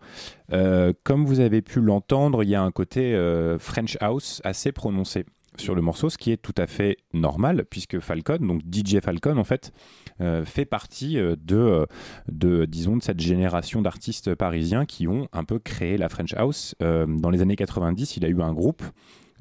comme 1.03 1.27
vous 1.27 1.41
avez 1.41 1.61
pu 1.61 1.81
l'entendre, 1.81 2.45
il 2.45 2.51
y 2.51 2.55
a 2.55 2.63
un 2.63 2.71
côté 2.71 3.17
French 3.59 3.97
House 4.01 4.41
assez 4.45 4.71
prononcé 4.71 5.25
sur 5.57 5.75
le 5.75 5.83
morceau, 5.83 6.11
ce 6.11 6.19
qui 6.19 6.33
est 6.33 6.37
tout 6.37 6.55
à 6.57 6.67
fait 6.67 6.97
normal, 7.13 7.65
puisque 7.69 8.01
Falcon, 8.01 8.39
donc 8.41 8.63
DJ 8.71 9.01
Falcon, 9.01 9.37
en 9.39 9.45
fait, 9.45 9.73
euh, 10.21 10.45
fait 10.45 10.65
partie 10.65 11.19
euh, 11.19 11.37
de, 11.41 11.57
euh, 11.57 11.87
de, 12.29 12.65
disons, 12.65 12.97
de 12.97 13.03
cette 13.03 13.21
génération 13.21 13.83
d'artistes 13.83 14.35
parisiens 14.35 14.85
qui 14.85 15.07
ont 15.09 15.29
un 15.33 15.45
peu 15.45 15.59
créé 15.59 15.97
la 15.97 16.09
French 16.09 16.35
House. 16.35 16.75
Euh, 16.83 17.07
dans 17.07 17.31
les 17.31 17.43
années 17.43 17.57
90, 17.57 18.17
il 18.17 18.25
a 18.25 18.29
eu 18.29 18.41
un 18.43 18.53
groupe 18.53 18.83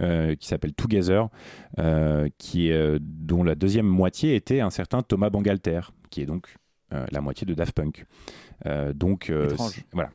euh, 0.01 0.35
qui 0.35 0.47
s'appelle 0.47 0.73
Together, 0.73 1.29
qui, 2.37 2.69
est, 2.69 2.99
dont 2.99 3.43
la 3.43 3.55
deuxième 3.55 3.87
moitié 3.87 4.35
était 4.35 4.59
un 4.59 4.69
certain 4.69 5.01
Thomas 5.01 5.29
Bangalter, 5.29 5.81
qui 6.09 6.21
est 6.21 6.25
donc 6.25 6.55
la 7.11 7.21
moitié 7.21 7.47
de 7.47 7.55
Daft 7.55 7.73
Punk. 7.73 8.05
Euh, 8.65 8.93
donc 8.93 9.29
euh, 9.29 9.55
voilà, 9.91 10.11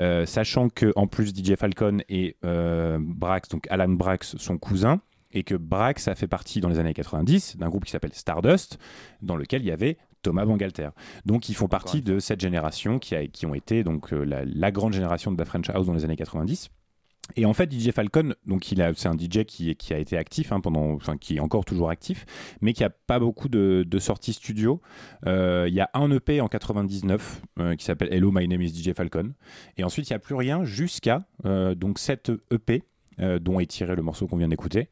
Euh, 0.00 0.26
sachant 0.26 0.68
que 0.68 0.92
en 0.96 1.06
plus 1.06 1.34
DJ 1.34 1.56
Falcon 1.56 1.98
et 2.08 2.36
Brax, 2.42 3.48
donc 3.50 3.66
Alan 3.70 3.88
Brax, 3.90 4.36
sont 4.38 4.58
cousins, 4.58 5.00
et 5.32 5.42
que 5.42 5.54
Brax 5.54 6.08
a 6.08 6.14
fait 6.14 6.26
partie 6.28 6.60
dans 6.60 6.68
les 6.68 6.78
années 6.78 6.94
90 6.94 7.56
d'un 7.56 7.68
groupe 7.68 7.84
qui 7.84 7.90
s'appelle 7.90 8.12
Stardust, 8.12 8.78
dans 9.20 9.36
lequel 9.36 9.62
il 9.62 9.68
y 9.68 9.72
avait 9.72 9.98
Thomas 10.22 10.44
Bangalter. 10.44 10.90
Donc 11.26 11.48
ils 11.48 11.54
font 11.54 11.68
partie 11.68 12.02
de 12.02 12.18
cette 12.18 12.40
génération 12.40 12.98
qui, 12.98 13.14
a, 13.14 13.26
qui 13.26 13.46
ont 13.46 13.54
été 13.54 13.84
donc 13.84 14.12
euh, 14.12 14.24
la, 14.24 14.44
la 14.44 14.70
grande 14.70 14.92
génération 14.92 15.32
de 15.32 15.38
la 15.38 15.44
French 15.44 15.68
House 15.70 15.86
dans 15.86 15.94
les 15.94 16.04
années 16.04 16.16
90. 16.16 16.70
Et 17.36 17.46
en 17.46 17.52
fait, 17.52 17.72
DJ 17.72 17.92
Falcon, 17.92 18.34
donc 18.46 18.72
il 18.72 18.92
c'est 18.96 19.08
un 19.08 19.16
DJ 19.16 19.44
qui, 19.44 19.74
qui 19.76 19.94
a 19.94 19.98
été 19.98 20.18
actif 20.18 20.50
hein, 20.50 20.60
pendant, 20.60 20.92
enfin 20.92 21.16
qui 21.16 21.36
est 21.36 21.40
encore 21.40 21.64
toujours 21.64 21.88
actif, 21.88 22.26
mais 22.60 22.72
qui 22.72 22.82
a 22.82 22.90
pas 22.90 23.20
beaucoup 23.20 23.48
de, 23.48 23.84
de 23.86 23.98
sorties 24.00 24.32
studio. 24.32 24.82
Euh, 25.26 25.66
Il 25.68 25.74
y 25.74 25.80
a 25.80 25.88
un 25.94 26.10
EP 26.10 26.40
en 26.40 26.48
99 26.48 27.42
euh, 27.60 27.76
qui 27.76 27.84
s'appelle 27.84 28.12
Hello, 28.12 28.32
My 28.32 28.48
Name 28.48 28.62
is 28.62 28.70
DJ 28.70 28.92
Falcon, 28.92 29.32
et 29.76 29.84
ensuite 29.84 30.10
il 30.10 30.12
y 30.12 30.16
a 30.16 30.18
plus 30.18 30.34
rien 30.34 30.64
jusqu'à 30.64 31.24
donc 31.44 31.98
cette 32.00 32.32
EP 32.50 32.82
dont 33.18 33.60
est 33.60 33.66
tiré 33.66 33.94
le 33.94 34.02
morceau 34.02 34.26
qu'on 34.26 34.36
vient 34.36 34.48
d'écouter, 34.48 34.88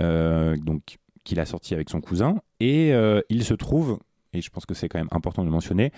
euh, 0.00 0.56
donc 0.56 0.98
qu'il 1.24 1.40
a 1.40 1.46
sorti 1.46 1.74
avec 1.74 1.90
son 1.90 2.00
cousin, 2.00 2.36
et 2.60 2.92
euh, 2.92 3.20
il 3.30 3.44
se 3.44 3.54
trouve, 3.54 3.98
et 4.32 4.42
je 4.42 4.50
pense 4.50 4.66
que 4.66 4.74
c'est 4.74 4.88
quand 4.88 4.98
même 4.98 5.08
important 5.10 5.42
de 5.42 5.46
le 5.46 5.52
mentionner, 5.52 5.90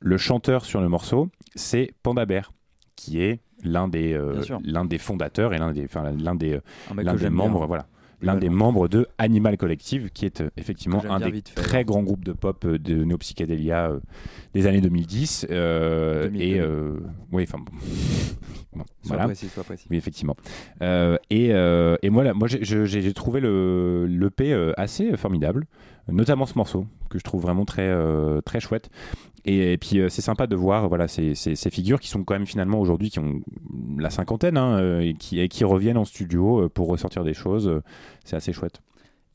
le 0.00 0.16
chanteur 0.16 0.64
sur 0.64 0.80
le 0.80 0.88
morceau, 0.88 1.28
c'est 1.56 1.92
Panda 2.02 2.24
Bear, 2.24 2.52
qui 2.94 3.20
est 3.20 3.40
l'un 3.64 3.88
des, 3.88 4.12
euh, 4.12 4.40
l'un 4.62 4.84
des 4.84 4.98
fondateurs 4.98 5.52
et 5.52 5.58
l'un 5.58 5.72
des, 5.72 5.88
l'un 6.18 6.34
des, 6.36 6.54
euh, 6.54 6.60
l'un 6.96 7.30
membres, 7.30 7.58
bien. 7.58 7.66
voilà, 7.66 7.86
l'un 8.20 8.36
des 8.36 8.48
membres 8.48 8.88
de 8.88 9.06
Animal 9.18 9.56
Collective, 9.56 10.10
qui 10.10 10.24
est 10.26 10.40
euh, 10.40 10.50
effectivement 10.56 11.02
un 11.08 11.20
des 11.20 11.42
très 11.42 11.84
grands 11.84 12.02
groupes 12.02 12.24
de 12.24 12.32
pop 12.32 12.64
euh, 12.64 12.78
de 12.78 13.04
néopsychédélia 13.04 13.90
euh, 13.90 14.00
des 14.54 14.66
années 14.66 14.80
2010. 14.80 15.46
euh, 15.50 16.24
2000, 16.24 16.42
et 16.42 16.58
2000. 16.58 17.00
oui, 17.32 17.42
enfin 17.48 17.58
bon. 17.58 17.72
Voilà. 19.04 19.24
précis, 19.24 19.48
sois 19.48 19.64
précis. 19.64 19.86
Oui, 19.90 19.96
effectivement. 19.96 20.36
Et, 21.30 21.48
et 21.48 22.10
moi, 22.10 22.22
là, 22.22 22.34
moi 22.34 22.46
j'ai- 22.48 23.12
trouvé 23.14 23.40
le 23.40 24.06
l'EP 24.06 24.52
assez 24.76 25.16
formidable, 25.16 25.66
notamment 26.08 26.46
ce 26.46 26.54
morceau 26.56 26.86
que 27.10 27.18
je 27.18 27.24
trouve 27.24 27.42
vraiment 27.42 27.64
très 27.64 27.90
très 28.44 28.60
chouette. 28.60 28.90
Et, 29.44 29.72
et 29.72 29.78
puis 29.78 29.98
euh, 30.00 30.08
c'est 30.08 30.22
sympa 30.22 30.46
de 30.46 30.56
voir 30.56 30.88
voilà 30.88 31.06
ces, 31.08 31.34
ces- 31.34 31.54
ces 31.54 31.70
figures 31.70 32.00
qui 32.00 32.08
sont 32.08 32.24
quand 32.24 32.34
même 32.34 32.46
finalement 32.46 32.80
aujourd'hui 32.80 33.08
qui 33.10 33.18
ont 33.18 33.40
la 33.98 34.10
cinquantaine 34.10 34.56
hein, 34.56 34.78
euh, 34.78 35.00
et, 35.00 35.14
qui, 35.14 35.38
et 35.40 35.48
qui 35.48 35.64
reviennent 35.64 35.96
en 35.96 36.04
studio 36.04 36.64
euh, 36.64 36.68
pour 36.68 36.88
ressortir 36.88 37.24
des 37.24 37.34
choses. 37.34 37.80
C'est 38.24 38.36
assez 38.36 38.52
chouette. 38.52 38.80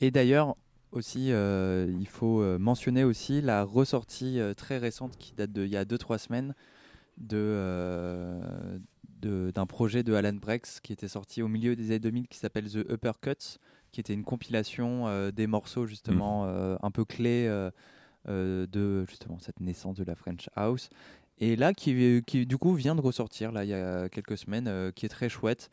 Et 0.02 0.12
d'ailleurs, 0.12 0.56
aussi, 0.92 1.32
euh, 1.32 1.88
il 2.00 2.08
faut 2.08 2.44
mentionner 2.60 3.04
aussi 3.04 3.42
la 3.42 3.64
ressortie 3.64 4.40
très 4.58 4.78
récente 4.78 5.16
qui 5.18 5.34
date 5.34 5.52
d'il 5.52 5.68
y 5.68 5.78
a 5.78 5.86
2-3 5.86 6.18
semaines 6.20 6.54
de, 7.18 7.38
euh, 7.38 8.40
d'un 9.22 9.66
projet 9.66 10.04
de 10.04 10.14
Alan 10.14 10.34
Brex 10.34 10.80
qui 10.82 10.92
était 10.94 11.08
sorti 11.08 11.42
au 11.42 11.48
milieu 11.48 11.76
des 11.76 11.86
années 11.86 12.00
2000 12.00 12.28
qui 12.28 12.38
s'appelle 12.38 12.70
The 12.70 12.86
Uppercuts, 12.92 13.58
qui 13.92 14.00
était 14.02 14.14
une 14.14 14.24
compilation 14.24 15.06
des 15.32 15.48
morceaux 15.48 15.86
justement 15.86 16.46
euh, 16.46 16.76
un 16.82 16.92
peu 16.92 17.06
clés 17.06 17.48
de 18.28 19.06
justement 19.08 19.38
cette 19.40 19.60
naissance 19.60 19.96
de 19.98 20.04
la 20.04 20.16
French 20.16 20.50
House. 20.56 20.90
Et 21.40 21.56
là, 21.56 21.74
qui, 21.74 22.22
qui 22.26 22.46
du 22.46 22.58
coup 22.58 22.74
vient 22.74 22.96
de 22.96 23.02
ressortir 23.02 23.52
là 23.52 23.64
il 23.64 23.70
y 23.70 23.74
a 23.74 24.08
quelques 24.10 24.38
semaines, 24.38 24.68
euh, 24.68 24.92
qui 24.92 25.06
est 25.06 25.10
très 25.10 25.30
chouette. 25.30 25.70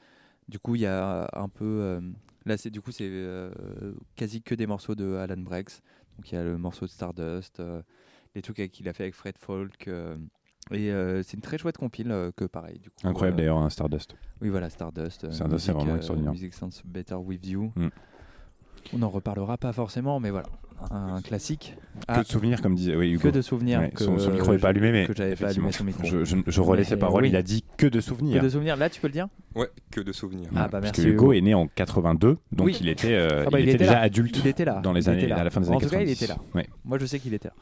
Du 0.48 0.58
coup, 0.58 0.74
il 0.74 0.80
y 0.80 0.86
a 0.86 1.28
un 1.32 1.48
peu 1.48 1.64
euh, 1.64 2.00
Là, 2.46 2.56
c'est 2.56 2.70
du 2.70 2.80
coup, 2.80 2.90
c'est 2.90 3.06
euh, 3.06 3.52
quasi 4.16 4.40
que 4.42 4.54
des 4.54 4.66
morceaux 4.66 4.94
de 4.94 5.14
Alan 5.16 5.36
Brex. 5.36 5.82
Donc, 6.16 6.32
il 6.32 6.34
y 6.34 6.38
a 6.38 6.42
le 6.42 6.56
morceau 6.56 6.86
de 6.86 6.90
Stardust, 6.90 7.60
euh, 7.60 7.82
les 8.34 8.40
trucs 8.40 8.56
qu'il 8.72 8.88
a 8.88 8.94
fait 8.94 9.02
avec 9.04 9.14
Fred 9.14 9.36
Folk. 9.38 9.86
euh, 9.88 10.16
et 10.70 10.90
euh, 10.90 11.22
c'est 11.22 11.34
une 11.34 11.42
très 11.42 11.58
chouette 11.58 11.76
compile 11.76 12.10
euh, 12.10 12.30
que 12.34 12.46
pareil. 12.46 12.78
Du 12.78 12.88
coup, 12.90 12.96
Incroyable 13.04 13.34
euh, 13.36 13.38
d'ailleurs, 13.42 13.58
hein, 13.58 13.68
Stardust. 13.68 14.16
Oui, 14.40 14.48
voilà, 14.48 14.70
Stardust. 14.70 15.24
euh, 15.24 15.30
Stardust, 15.32 15.66
c'est 15.66 15.72
vraiment 15.72 15.92
euh, 15.92 15.96
extraordinaire. 15.96 16.32
Music 16.32 16.54
Sounds 16.54 16.82
Better 16.84 17.16
With 17.16 17.46
You. 17.46 17.72
Mm. 17.76 17.88
On 18.94 18.98
n'en 18.98 19.10
reparlera 19.10 19.58
pas 19.58 19.72
forcément, 19.74 20.18
mais 20.18 20.30
voilà, 20.30 20.48
un 20.90 21.20
classique. 21.20 21.76
Que 22.08 22.20
de 22.20 22.26
souvenirs, 22.26 22.62
comme 22.62 22.74
disait 22.74 22.96
oui, 22.96 23.10
Hugo. 23.12 23.22
Que 23.22 23.28
de 23.34 23.42
souvenirs. 23.42 23.80
Ouais, 23.80 23.90
que 23.90 24.02
son, 24.04 24.18
son 24.18 24.30
micro 24.32 24.52
n'est 24.52 24.58
pas 24.58 24.68
allumé, 24.68 24.90
mais 24.92 25.06
que 25.06 25.14
j'avais 25.14 25.36
pas 25.36 25.48
allumé 25.50 25.70
son 25.72 25.84
micro. 25.84 26.04
Je, 26.04 26.24
je, 26.24 26.36
je 26.46 26.60
relais 26.60 26.84
ses 26.84 26.96
paroles. 26.96 27.24
oui. 27.24 27.28
Il 27.30 27.36
a 27.36 27.42
dit 27.42 27.64
que 27.76 27.86
de 27.86 28.00
souvenirs. 28.00 28.38
Que 28.40 28.44
de 28.44 28.48
souvenirs. 28.50 28.76
Là, 28.76 28.88
tu 28.88 29.00
peux 29.00 29.08
le 29.08 29.12
dire? 29.12 29.28
Ouais, 29.54 29.68
que 29.90 30.00
de 30.00 30.12
souvenirs. 30.12 30.48
Ah, 30.54 30.62
bah, 30.68 30.68
Parce 30.80 30.84
merci, 30.84 31.02
que 31.02 31.08
Hugo 31.08 31.24
Hugo. 31.26 31.32
est 31.34 31.40
né 31.42 31.54
en 31.54 31.66
82, 31.66 32.38
donc 32.52 32.66
Oui. 32.66 32.78
il 32.80 32.88
était, 32.88 33.12
euh, 33.14 33.44
Ah 33.46 33.50
bah, 33.50 33.60
il 33.60 33.68
était 33.68 33.78
déjà 33.78 33.98
adulte. 34.00 34.36
Il 34.38 34.46
était 34.46 34.64
là. 34.64 34.80
dans 34.82 34.92
les 34.92 35.04
Il 35.04 35.08
années, 35.10 35.18
était 35.18 35.28
là. 35.28 35.36
à 35.38 35.44
la 35.44 35.50
fin 35.50 35.60
des 35.60 35.68
En 35.68 35.72
années 35.72 35.80
tout 35.80 35.90
cas, 35.90 35.98
90. 35.98 36.10
il 36.10 36.24
était 36.24 36.32
là. 36.32 36.38
Ouais. 36.54 36.68
Moi, 36.84 36.98
je 36.98 37.06
sais 37.06 37.18
qu'il 37.18 37.34
était 37.34 37.48
là. 37.48 37.54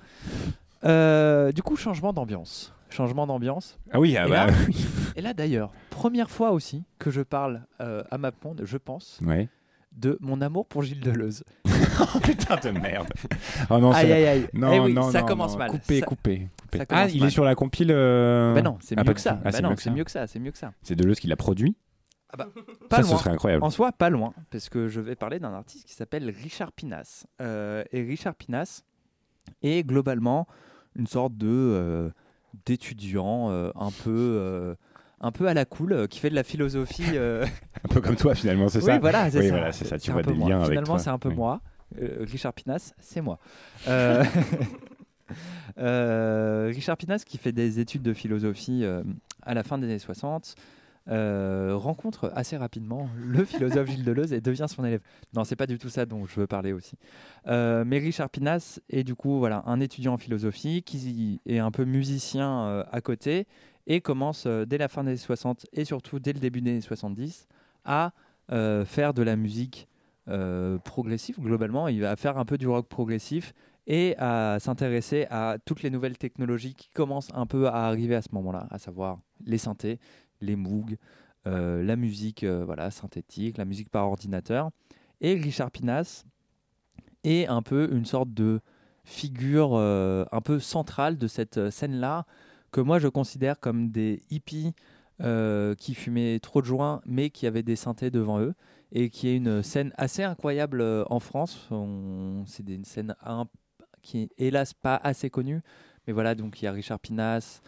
Euh, 0.85 1.53
du 1.53 1.63
coup, 1.63 1.77
changement 1.77 2.13
d'ambiance. 2.13 2.73
Changement 2.91 3.27
d'ambiance. 3.27 3.79
Ah 3.93 4.01
oui, 4.01 4.17
ah 4.17 4.27
et, 4.27 4.31
bah 4.31 4.47
et 5.17 5.21
là, 5.21 5.35
d'ailleurs, 5.35 5.73
première 5.91 6.31
fois 6.31 6.53
aussi 6.53 6.85
que 6.99 7.11
je 7.11 7.21
parle 7.21 7.63
euh, 7.81 8.03
à 8.11 8.17
ma 8.19 8.33
ponde, 8.33 8.63
je 8.65 8.77
pense, 8.79 9.21
Ouais. 9.27 9.49
de 9.97 10.17
mon 10.21 10.41
amour 10.41 10.67
pour 10.67 10.83
Gilles 10.83 11.01
Deleuze. 11.01 11.45
oh 12.15 12.19
putain 12.21 12.57
de 12.57 12.71
merde. 12.79 13.09
Oh 13.71 13.79
non, 13.79 13.93
Aïe, 13.93 14.13
aïe, 14.13 14.27
aïe. 14.27 14.49
Non, 14.53 14.73
Eh 14.73 14.81
oui, 14.81 14.95
non, 14.95 15.11
ça 15.11 15.21
non, 15.21 15.27
commence 15.27 15.53
non. 15.53 15.59
mal. 15.59 15.71
Coupé, 15.71 16.01
Ça- 16.01 16.07
coupé. 16.07 16.49
Ah, 16.91 17.07
il 17.09 17.21
mal. 17.21 17.29
est 17.29 17.31
sur 17.31 17.45
la 17.45 17.55
compile. 17.55 17.91
euh, 17.91 18.55
Ben 18.55 18.63
non, 18.65 18.79
c'est 18.81 18.95
ah, 18.99 19.05
mieux 19.05 19.15
que 19.15 19.21
ça. 19.21 19.35
tout. 19.35 19.39
Ah, 19.45 19.61
non, 19.61 19.71
mieux 19.71 19.77
c'est 19.79 19.91
mieux 19.91 20.05
que 20.05 20.11
ça. 20.11 20.27
C'est 20.27 20.39
mieux 20.39 20.51
que 20.53 20.59
ça. 20.59 20.73
C'est 20.83 20.95
Deleuze 20.97 21.19
qui 21.21 21.27
l'a 21.27 21.37
produit. 21.37 21.77
Pas 22.37 22.47
Ça, 22.91 23.01
loin. 23.03 23.11
ce 23.11 23.17
serait 23.17 23.31
incroyable. 23.31 23.65
En 23.65 23.71
soi, 23.71 23.91
pas 23.91 24.11
loin, 24.11 24.35
parce 24.51 24.69
que 24.69 24.87
je 24.89 25.01
vais 25.01 25.17
parler 25.17 25.39
d'un 25.39 25.55
artiste 25.55 25.87
qui 25.87 25.95
s'appelle 25.95 26.29
Richard 26.29 26.73
Pinas. 26.73 27.25
Euh, 27.41 27.83
et 27.91 28.03
Richard 28.03 28.35
Pinas 28.35 28.83
est 29.63 29.83
globalement 29.83 30.47
une 30.95 31.07
sorte 31.07 31.37
de 31.39 31.47
euh, 31.49 32.11
d'étudiant 32.67 33.51
euh, 33.51 33.71
un 33.77 33.91
peu 33.91 34.11
euh, 34.15 34.75
un 35.21 35.33
peu 35.33 35.49
à 35.49 35.55
la 35.55 35.65
cool, 35.65 35.93
euh, 35.95 36.07
qui 36.07 36.19
fait 36.19 36.29
de 36.31 36.35
la 36.35 36.43
philosophie. 36.45 37.03
euh, 37.15 37.47
Un 37.85 37.89
peu 37.89 38.01
comme 38.03 38.17
toi, 38.17 38.35
finalement, 38.35 38.69
c'est 38.69 38.79
oui, 38.81 38.85
ça 38.85 38.99
Voilà, 38.99 39.31
c'est 39.31 39.39
Oui, 39.39 39.47
ça. 39.49 39.51
voilà, 39.51 39.73
c'est 39.73 39.85
ça. 39.87 39.99
Tu 39.99 40.13
vois 40.13 40.23
des 40.23 40.33
moi. 40.35 40.49
liens 40.51 40.57
avec 40.59 40.71
Finalement, 40.71 40.99
c'est 40.99 41.11
un 41.11 41.19
peu 41.19 41.31
Oui. 41.31 41.35
moi. 41.35 41.61
Euh, 42.01 42.19
Richard 42.21 42.53
Pinas, 42.53 42.93
c'est 43.01 43.21
moi. 43.21 43.39
Euh, 43.89 44.25
euh, 45.79 46.71
Richard 46.75 46.97
Pinas, 46.97 47.23
qui 47.27 47.39
fait 47.39 47.53
des 47.53 47.81
études 47.81 48.03
de 48.03 48.13
philosophie 48.13 48.85
à 49.43 49.55
la 49.55 49.63
fin 49.63 49.79
des 49.79 49.87
années 49.87 49.99
60, 49.99 50.55
euh, 51.11 51.73
rencontre 51.75 52.31
assez 52.35 52.59
rapidement 52.59 53.09
le 53.17 53.43
philosophe 53.45 53.89
Gilles 53.89 54.05
Deleuze 54.05 54.33
et 54.35 54.41
devient 54.41 54.67
son 54.69 54.85
élève. 54.85 55.01
Non, 55.35 55.45
c'est 55.45 55.57
pas 55.57 55.67
du 55.67 55.79
tout 55.79 55.89
ça 55.89 56.05
dont 56.05 56.27
je 56.27 56.41
veux 56.41 56.47
parler 56.47 56.73
aussi. 56.73 56.97
Mais 57.47 57.99
Richard 57.99 58.29
Pinas 58.29 58.81
est 58.91 59.05
du 59.05 59.15
coup 59.15 59.39
voilà, 59.39 59.63
un 59.67 59.81
étudiant 59.81 60.15
en 60.15 60.19
philosophie 60.19 60.83
qui 60.83 61.41
est 61.47 61.59
un 61.59 61.71
peu 61.71 61.85
musicien 61.85 62.85
à 62.91 63.01
côté 63.01 63.47
et 63.87 64.03
commence 64.03 64.47
dès 64.47 64.77
la 64.77 64.89
fin 64.89 65.03
des 65.03 65.11
années 65.11 65.17
60 65.17 65.65
et 65.73 65.87
surtout 65.87 66.19
dès 66.19 66.35
le 66.35 66.41
début 66.41 66.61
des 66.61 66.73
années 66.73 66.81
70 66.83 67.47
à 67.87 68.13
faire 68.85 69.15
de 69.15 69.23
la 69.23 69.37
musique 69.37 69.89
euh, 70.31 70.77
progressive 70.79 71.41
globalement. 71.41 71.89
Il 71.89 72.03
va 72.03 72.15
faire 72.17 72.37
un 72.37 72.45
peu 72.45 72.59
du 72.59 72.69
rock 72.69 72.87
progressif 72.87 73.55
et 73.87 74.15
à 74.19 74.59
s'intéresser 74.61 75.27
à 75.31 75.57
toutes 75.65 75.83
les 75.83 75.89
nouvelles 75.89 76.19
technologies 76.19 76.75
qui 76.75 76.91
commencent 76.91 77.31
un 77.33 77.47
peu 77.47 77.67
à 77.67 77.87
arriver 77.87 78.15
à 78.15 78.21
ce 78.21 78.29
moment-là, 78.33 78.67
à 78.71 78.79
savoir 78.79 79.21
les 79.47 79.57
synthés, 79.57 79.99
les 80.43 80.55
Moog, 80.55 80.99
euh, 81.47 81.83
la 81.83 81.97
musique 81.97 82.45
euh, 82.45 82.63
voilà, 82.67 82.91
synthétique, 82.91 83.57
la 83.57 83.65
musique 83.65 83.89
par 83.89 84.07
ordinateur. 84.07 84.71
Et 85.23 85.33
Richard 85.33 85.71
Pinas 85.71 86.25
est 87.25 87.47
un 87.47 87.63
peu 87.63 87.89
une 87.91 88.05
sorte 88.05 88.35
de 88.35 88.61
figure 89.05 89.75
un 89.77 90.41
peu 90.43 90.61
centrale 90.61 91.17
de 91.17 91.27
cette 91.27 91.71
scène-là, 91.71 92.27
que 92.71 92.83
moi 92.83 92.99
je 92.99 93.09
considère 93.09 93.59
comme 93.59 93.89
des 93.91 94.23
hippies 94.29 94.75
qui 95.19 95.95
fumaient 95.95 96.39
trop 96.41 96.61
de 96.61 96.67
joints, 96.67 97.01
mais 97.07 97.31
qui 97.31 97.47
avaient 97.47 97.63
des 97.63 97.75
synthés 97.75 98.11
devant 98.11 98.39
eux, 98.39 98.55
et 98.93 99.11
qui 99.11 99.29
est 99.29 99.37
une 99.37 99.63
scène 99.63 99.93
assez 99.97 100.23
incroyable 100.23 100.81
euh, 100.81 101.05
en 101.11 101.21
France. 101.21 101.69
C'est 102.47 102.69
une 102.69 102.85
scène 102.85 103.15
qui 104.03 104.23
est 104.23 104.31
hélas 104.39 104.75
pas 104.75 104.97
assez 104.97 105.31
connue, 105.31 105.61
mais 106.07 106.13
voilà, 106.13 106.35
donc 106.35 106.61
il 106.63 106.65
y 106.65 106.69
a 106.69 106.73
Richard 106.73 107.01
Pinas, 107.01 107.61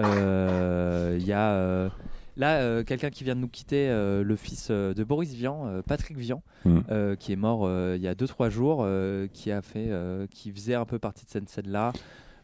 euh, 0.00 1.16
il 1.18 1.26
y 1.26 1.32
a 1.32 1.52
euh, 1.54 1.88
Là, 2.36 2.56
euh, 2.56 2.82
quelqu'un 2.82 3.10
qui 3.10 3.22
vient 3.22 3.36
de 3.36 3.40
nous 3.40 3.48
quitter, 3.48 3.88
le 3.88 4.34
fils 4.34 4.72
de 4.72 5.04
Boris 5.04 5.32
Vian, 5.34 5.82
Patrick 5.86 6.16
Vian, 6.16 6.42
Mm. 6.64 7.14
qui 7.16 7.32
est 7.32 7.36
mort 7.36 7.70
il 7.94 8.00
y 8.02 8.08
a 8.08 8.14
2-3 8.14 8.50
jours, 8.50 8.84
qui 9.32 9.52
a 9.52 9.62
fait, 9.62 9.90
qui 10.30 10.50
faisait 10.50 10.74
un 10.74 10.84
peu 10.84 10.98
partie 10.98 11.24
de 11.24 11.30
cette 11.30 11.48
scène-là. 11.48 11.92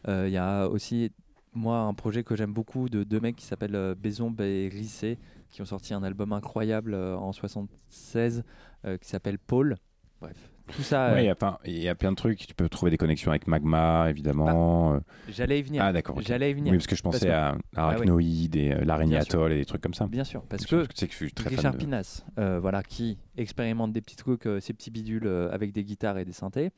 Il 0.07 0.29
y 0.29 0.37
a 0.37 0.67
aussi, 0.69 1.11
moi, 1.53 1.79
un 1.79 1.93
projet 1.93 2.23
que 2.23 2.37
j'aime 2.37 2.53
beaucoup 2.53 2.87
de 2.87 3.03
deux 3.03 3.19
mecs 3.19 3.35
qui 3.35 3.45
s'appellent 3.45 3.95
Bézombe 4.01 4.39
et 4.39 4.69
Rissé, 4.71 5.17
qui 5.51 5.61
ont 5.61 5.65
sorti 5.65 5.93
un 5.93 6.03
album 6.03 6.33
incroyable 6.33 6.93
euh, 6.93 7.15
en 7.17 7.31
76 7.33 8.43
euh, 8.85 8.97
qui 8.97 9.07
s'appelle 9.09 9.37
Paul. 9.37 9.75
Bref, 10.21 10.37
tout 10.75 10.83
ça. 10.83 11.13
Ouais, 11.13 11.23
il 11.23 11.25
y 11.25 11.29
euh, 11.29 11.31
a 11.31 11.35
plein- 11.35 11.57
il 11.65 11.77
y 11.79 11.87
a 11.89 11.95
plein 11.95 12.11
de 12.11 12.15
trucs. 12.15 12.45
Tu 12.47 12.53
peux 12.53 12.69
trouver 12.69 12.91
des 12.91 12.97
connexions 12.97 13.31
avec 13.31 13.47
Magma, 13.47 14.07
évidemment. 14.09 14.93
euh. 14.93 14.99
J'allais 15.29 15.59
y 15.59 15.63
venir. 15.63 15.83
Ah, 15.83 15.91
d'accord. 15.91 16.19
J'allais 16.21 16.51
y 16.51 16.53
venir. 16.53 16.71
Oui, 16.71 16.77
parce 16.77 16.87
que 16.87 16.95
je 16.95 17.01
pensais 17.01 17.25
que- 17.27 17.31
à 17.31 17.57
Ah. 17.75 17.85
Arachnoïde 17.87 18.55
et 18.55 18.69
l'araignée 18.85 19.17
atoll 19.17 19.51
et 19.51 19.57
des 19.57 19.65
trucs 19.65 19.81
comme 19.81 19.93
ça. 19.95 20.07
Bien 20.07 20.23
sûr, 20.23 20.43
parce 20.43 20.65
que 20.65 20.85
sais 20.93 21.07
que 21.07 21.11
je 21.13 21.17
suis 21.17 21.31
très 21.33 21.45
fan 21.49 21.55
Richard 21.57 21.73
de- 21.73 21.77
Pinas, 21.77 22.23
euh, 22.37 22.59
voilà, 22.59 22.83
qui 22.83 23.17
expérimente 23.35 23.93
des 23.93 24.01
petits 24.01 24.15
trucs, 24.15 24.45
euh, 24.45 24.59
ces 24.59 24.73
petits 24.73 24.91
bidules 24.91 25.25
euh, 25.25 25.49
avec 25.51 25.71
des 25.71 25.83
guitares 25.83 26.17
et 26.19 26.25
des 26.25 26.33
synthés, 26.33 26.71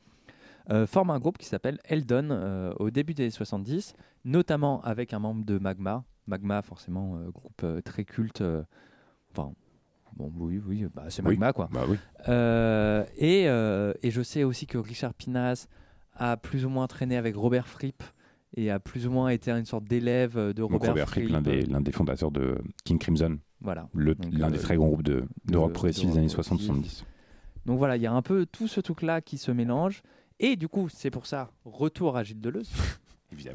forme 0.86 1.10
un 1.10 1.18
groupe 1.18 1.36
qui 1.36 1.44
s'appelle 1.46 1.78
Eldon 1.84 2.72
au 2.78 2.90
début 2.90 3.12
des 3.12 3.24
années 3.24 3.30
70, 3.30 3.92
notamment 4.24 4.80
avec 4.80 5.12
un 5.12 5.18
membre 5.18 5.44
de 5.44 5.58
Magma. 5.58 6.04
Magma, 6.26 6.62
forcément, 6.62 7.16
euh, 7.16 7.30
groupe 7.30 7.62
euh, 7.64 7.80
très 7.80 8.04
culte. 8.04 8.40
euh, 8.40 8.62
Enfin, 9.32 9.52
bon, 10.16 10.32
oui, 10.38 10.60
oui, 10.64 10.86
bah, 10.94 11.04
c'est 11.08 11.22
Oui, 11.22 11.30
Magma, 11.36 11.52
quoi. 11.52 11.68
bah 11.72 11.84
oui. 11.88 11.96
Et, 13.18 13.44
et 13.46 14.10
je 14.10 14.22
sais 14.22 14.44
aussi 14.44 14.66
que 14.66 14.78
Richard 14.78 15.14
Pinas 15.14 15.66
a 16.14 16.36
plus 16.36 16.64
ou 16.64 16.68
moins 16.68 16.86
traîné 16.86 17.16
avec 17.16 17.34
Robert 17.34 17.66
Fripp 17.66 18.02
et 18.56 18.70
a 18.70 18.78
plus 18.78 19.06
ou 19.08 19.10
moins 19.10 19.30
été 19.30 19.50
une 19.50 19.64
sorte 19.64 19.84
d'élève 19.84 20.36
de 20.52 20.62
Robert, 20.62 20.90
Robert 20.90 21.08
Fripp, 21.08 21.28
l'un 21.30 21.40
des, 21.80 21.92
fondateurs 21.92 22.30
de 22.30 22.58
King 22.84 22.98
Crimson. 22.98 23.38
Voilà. 23.60 23.88
L'un 23.94 24.50
des 24.50 24.58
très 24.58 24.76
grands 24.76 24.86
groupes 24.86 25.02
de, 25.02 25.22
de, 25.46 25.52
de- 25.52 25.56
rock 25.56 25.72
progressif 25.72 26.08
des 26.10 26.18
années 26.18 26.28
progressif. 26.28 26.70
60-70. 26.70 27.02
Donc 27.66 27.78
voilà, 27.78 27.96
il 27.96 28.02
y 28.02 28.06
a 28.06 28.12
un 28.12 28.22
peu 28.22 28.46
tout 28.46 28.68
ce 28.68 28.80
truc-là 28.80 29.20
qui 29.20 29.38
se 29.38 29.50
mélange. 29.50 30.02
Et 30.38 30.54
du 30.56 30.68
coup, 30.68 30.88
c'est 30.88 31.10
pour 31.10 31.26
ça, 31.26 31.50
retour 31.64 32.16
à 32.16 32.22
Gilles 32.22 32.40
Deleuze. 32.40 32.70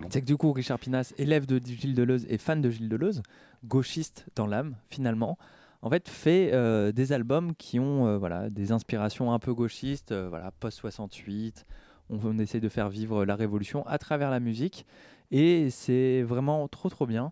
C'est 0.09 0.21
que 0.21 0.25
du 0.25 0.37
coup, 0.37 0.51
Richard 0.51 0.79
Pinas, 0.79 1.13
élève 1.17 1.45
de 1.45 1.59
Gilles 1.59 1.95
Deleuze 1.95 2.25
et 2.29 2.37
fan 2.37 2.61
de 2.61 2.69
Gilles 2.69 2.89
Deleuze, 2.89 3.21
gauchiste 3.65 4.25
dans 4.35 4.47
l'âme, 4.47 4.75
finalement, 4.89 5.37
en 5.81 5.89
fait, 5.89 6.09
fait 6.09 6.51
euh, 6.53 6.91
des 6.91 7.13
albums 7.13 7.55
qui 7.55 7.79
ont 7.79 8.07
euh, 8.07 8.17
voilà, 8.17 8.49
des 8.49 8.71
inspirations 8.71 9.31
un 9.31 9.39
peu 9.39 9.53
gauchistes, 9.53 10.11
euh, 10.11 10.27
voilà, 10.27 10.51
post-68. 10.59 11.63
On, 12.09 12.19
on 12.23 12.37
essaie 12.39 12.59
de 12.59 12.69
faire 12.69 12.89
vivre 12.89 13.23
la 13.23 13.35
révolution 13.35 13.85
à 13.87 13.97
travers 13.97 14.29
la 14.29 14.39
musique. 14.39 14.85
Et 15.31 15.69
c'est 15.69 16.21
vraiment 16.23 16.67
trop, 16.67 16.89
trop 16.89 17.05
bien. 17.05 17.31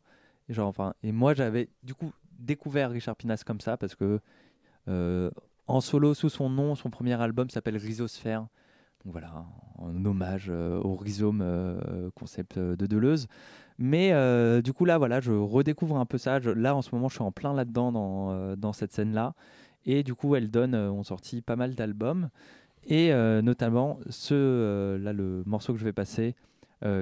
Et, 0.49 0.53
genre, 0.53 0.67
enfin, 0.67 0.93
et 1.03 1.12
moi, 1.12 1.33
j'avais 1.33 1.69
du 1.83 1.93
coup 1.93 2.12
découvert 2.39 2.91
Richard 2.91 3.15
Pinas 3.15 3.43
comme 3.45 3.60
ça 3.60 3.75
parce 3.77 3.95
que 3.95 4.19
en 5.67 5.81
solo, 5.81 6.13
sous 6.13 6.29
son 6.29 6.49
nom, 6.49 6.75
son 6.75 6.89
premier 6.89 7.19
album 7.21 7.49
s'appelle 7.49 7.75
Rhizosphère. 7.75 8.47
Voilà, 9.05 9.45
en 9.77 10.03
hommage 10.05 10.47
euh, 10.49 10.81
au 10.81 10.95
rhizome 10.95 11.41
euh, 11.41 12.10
concept 12.15 12.57
euh, 12.57 12.75
de 12.75 12.86
Deleuze. 12.86 13.27
Mais 13.79 14.12
du 14.63 14.73
coup, 14.73 14.86
là, 14.86 14.97
voilà, 14.97 15.19
je 15.19 15.31
redécouvre 15.31 15.97
un 15.97 16.07
peu 16.07 16.17
ça. 16.17 16.39
Je- 16.39 16.49
là, 16.49 16.75
en 16.75 16.81
ce 16.81 16.93
moment, 16.95 17.10
je 17.10 17.13
suis 17.15 17.23
en 17.23 17.31
plein 17.31 17.53
là-dedans 17.53 17.91
dans, 18.57 18.73
cette 18.73 18.91
scène-là. 18.91 19.36
Et 19.86 20.01
du 20.01 20.15
coup, 20.15 20.36
Eldon 20.36 20.73
euh, 20.73 20.89
ont 20.89 21.03
sorti 21.03 21.41
pas 21.41 21.55
mal 21.55 21.75
d'albums. 21.75 22.29
Et 22.88 23.12
notamment, 23.43 23.99
ce, 24.10 24.95
là, 24.95 25.13
le 25.13 25.43
morceau 25.45 25.73
que 25.73 25.79
je 25.79 25.83
vais 25.83 25.93
passer, 25.93 26.36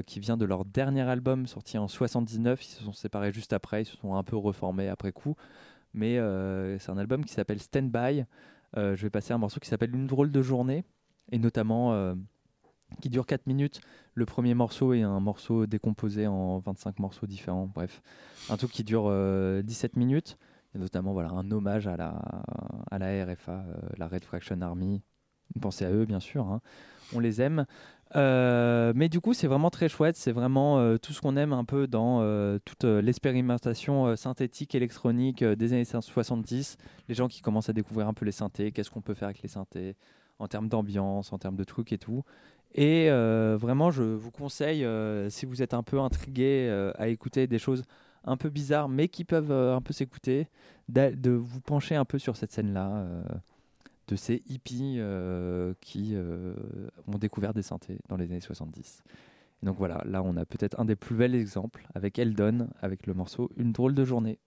qui 0.08 0.20
vient 0.20 0.36
de 0.36 0.44
leur 0.46 0.66
dernier 0.66 1.04
album 1.04 1.46
sorti 1.46 1.78
en 1.78 1.88
79. 1.88 2.66
Ils 2.66 2.72
se 2.72 2.84
sont 2.84 2.92
séparés 2.92 3.32
juste 3.32 3.54
après, 3.54 3.84
ils 3.84 3.86
se 3.86 3.96
sont 3.96 4.16
un 4.16 4.24
peu 4.24 4.36
reformés 4.36 4.90
après 4.90 5.12
coup. 5.12 5.36
Mais 5.94 6.20
c'est 6.80 6.90
un 6.90 6.98
album 6.98 7.24
qui 7.24 7.34
s'appelle 7.34 7.60
Stand 7.60 7.92
By. 7.92 8.26
Je 8.76 9.02
vais 9.02 9.12
passer 9.12 9.32
un 9.34 9.38
morceau 9.38 9.60
qui 9.60 9.70
s'appelle 9.70 9.94
Une 9.94 10.08
drôle 10.08 10.32
de 10.32 10.42
journée, 10.42 10.86
et 11.32 11.40
notamment 11.40 11.94
euh, 11.94 12.16
qui 13.02 13.10
dure 13.10 13.26
4 13.26 13.48
minutes. 13.48 13.82
Le 14.14 14.26
premier 14.26 14.54
morceau 14.54 14.94
est 14.94 15.02
un 15.02 15.20
morceau 15.20 15.66
décomposé 15.66 16.28
en 16.28 16.60
25 16.60 17.00
morceaux 17.00 17.28
différents. 17.28 17.70
Bref, 17.74 18.02
un 18.50 18.58
truc 18.58 18.72
qui 18.72 18.84
dure 18.84 19.06
euh, 19.08 19.62
17 19.62 19.96
minutes. 19.96 20.38
Et 20.74 20.78
notamment 20.78 21.14
voilà, 21.14 21.30
un 21.30 21.50
hommage 21.52 21.88
à 21.88 21.96
la, 21.96 22.10
à 22.92 23.00
la 23.00 23.26
RFA, 23.26 23.52
euh, 23.54 23.76
la 23.98 24.08
Red 24.08 24.26
Fraction 24.26 24.60
Army. 24.62 25.02
Pensez 25.62 25.86
à 25.86 25.92
eux, 25.92 26.06
bien 26.06 26.20
sûr. 26.20 26.46
hein. 26.48 26.62
On 27.14 27.20
les 27.20 27.42
aime. 27.42 27.66
Euh, 28.16 28.92
mais 28.96 29.10
du 29.10 29.20
coup, 29.22 29.34
c'est 29.34 29.48
vraiment 29.48 29.70
très 29.70 29.90
chouette. 29.90 30.16
C'est 30.18 30.32
vraiment 30.32 30.80
euh, 30.80 30.98
tout 30.98 31.14
ce 31.14 31.22
qu'on 31.22 31.38
aime 31.38 31.54
un 31.54 31.64
peu 31.66 31.88
dans 31.88 32.22
euh, 32.22 32.60
toute 32.66 32.84
euh, 32.84 33.02
l'expérimentation 33.02 34.06
euh, 34.08 34.16
synthétique, 34.16 34.76
électronique 34.76 35.42
euh, 35.44 35.56
des 35.56 35.74
années 35.74 35.86
70. 35.86 36.78
Les 37.08 37.16
gens 37.16 37.28
qui 37.28 37.42
commencent 37.42 37.70
à 37.70 37.74
découvrir 37.74 38.08
un 38.08 38.14
peu 38.14 38.26
les 38.26 38.32
synthés, 38.32 38.72
qu'est-ce 38.72 38.90
qu'on 38.92 39.02
peut 39.02 39.14
faire 39.14 39.28
avec 39.30 39.42
les 39.44 39.50
synthés, 39.50 39.96
en 40.40 40.48
termes 40.48 40.68
d'ambiance, 40.68 41.34
en 41.34 41.38
termes 41.38 41.56
de 41.56 41.64
trucs 41.64 41.92
et 41.92 41.98
tout. 41.98 42.24
Et 42.76 43.10
euh, 43.10 43.58
vraiment, 43.60 43.90
je 43.90 44.04
vous 44.04 44.32
conseille, 44.32 44.84
euh, 44.84 45.30
si 45.30 45.46
vous 45.46 45.62
êtes 45.62 45.74
un 45.74 45.82
peu 45.82 46.00
intrigué 46.00 46.68
euh, 46.70 46.92
à 46.96 47.08
écouter 47.08 47.48
des 47.48 47.58
choses 47.58 47.84
un 48.26 48.36
peu 48.36 48.50
bizarres, 48.50 48.90
mais 48.90 49.08
qui 49.08 49.24
peuvent 49.24 49.52
un 49.52 49.82
peu 49.82 49.94
s'écouter, 49.94 50.48
de 50.90 51.32
vous 51.32 51.62
pencher 51.62 51.96
un 51.96 52.06
peu 52.06 52.20
sur 52.20 52.36
cette 52.36 52.52
scène-là. 52.52 53.06
de 54.08 54.16
ces 54.16 54.44
hippies 54.48 55.00
qui 55.80 56.16
ont 57.08 57.18
découvert 57.20 57.54
des 57.54 57.62
synthés 57.62 58.00
dans 58.10 58.18
les 58.18 58.26
années 58.26 58.42
70. 58.42 59.04
Et 59.62 59.66
donc 59.68 59.78
voilà, 59.78 60.02
là 60.06 60.24
on 60.24 60.36
a 60.38 60.46
peut-être 60.46 60.80
un 60.80 60.86
des 60.86 60.96
plus 60.96 61.16
bels 61.16 61.36
exemples 61.36 61.88
avec 61.94 62.18
Eldon, 62.18 62.68
avec 62.82 63.06
le 63.06 63.14
morceau 63.14 63.52
Une 63.58 63.72
drôle 63.72 63.94
de 63.94 64.04
journée. 64.04 64.40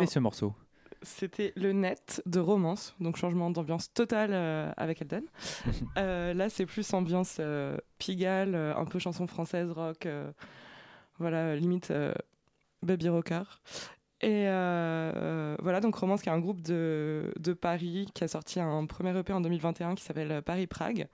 Quel 0.00 0.04
Alors, 0.04 0.10
est 0.10 0.14
ce 0.14 0.18
morceau? 0.18 0.54
C'était 1.02 1.52
le 1.56 1.72
net 1.72 2.22
de 2.24 2.40
romance, 2.40 2.94
donc 3.00 3.16
changement 3.16 3.50
d'ambiance 3.50 3.92
totale 3.92 4.30
euh, 4.32 4.72
avec 4.76 5.02
Elden. 5.02 5.24
Euh, 5.98 6.32
là, 6.32 6.48
c'est 6.48 6.66
plus 6.66 6.92
ambiance 6.94 7.36
euh, 7.40 7.76
Pigalle, 7.98 8.54
euh, 8.54 8.74
un 8.76 8.84
peu 8.84 8.98
chanson 8.98 9.26
française, 9.26 9.70
rock, 9.70 10.08
voilà, 11.18 11.56
limite 11.56 11.92
baby 12.82 13.08
rocker. 13.08 13.42
Et 14.22 14.44
voilà, 14.44 15.80
donc 15.82 15.96
Romance, 15.96 16.22
qui 16.22 16.28
est 16.28 16.32
un 16.32 16.38
groupe 16.38 16.62
de, 16.62 17.32
de 17.38 17.52
Paris 17.52 18.08
qui 18.14 18.24
a 18.24 18.28
sorti 18.28 18.60
un 18.60 18.86
premier 18.86 19.18
EP 19.18 19.32
en 19.32 19.40
2021 19.40 19.94
qui 19.94 20.04
s'appelle 20.04 20.32
euh, 20.32 20.42
Paris-Prague. 20.42 21.08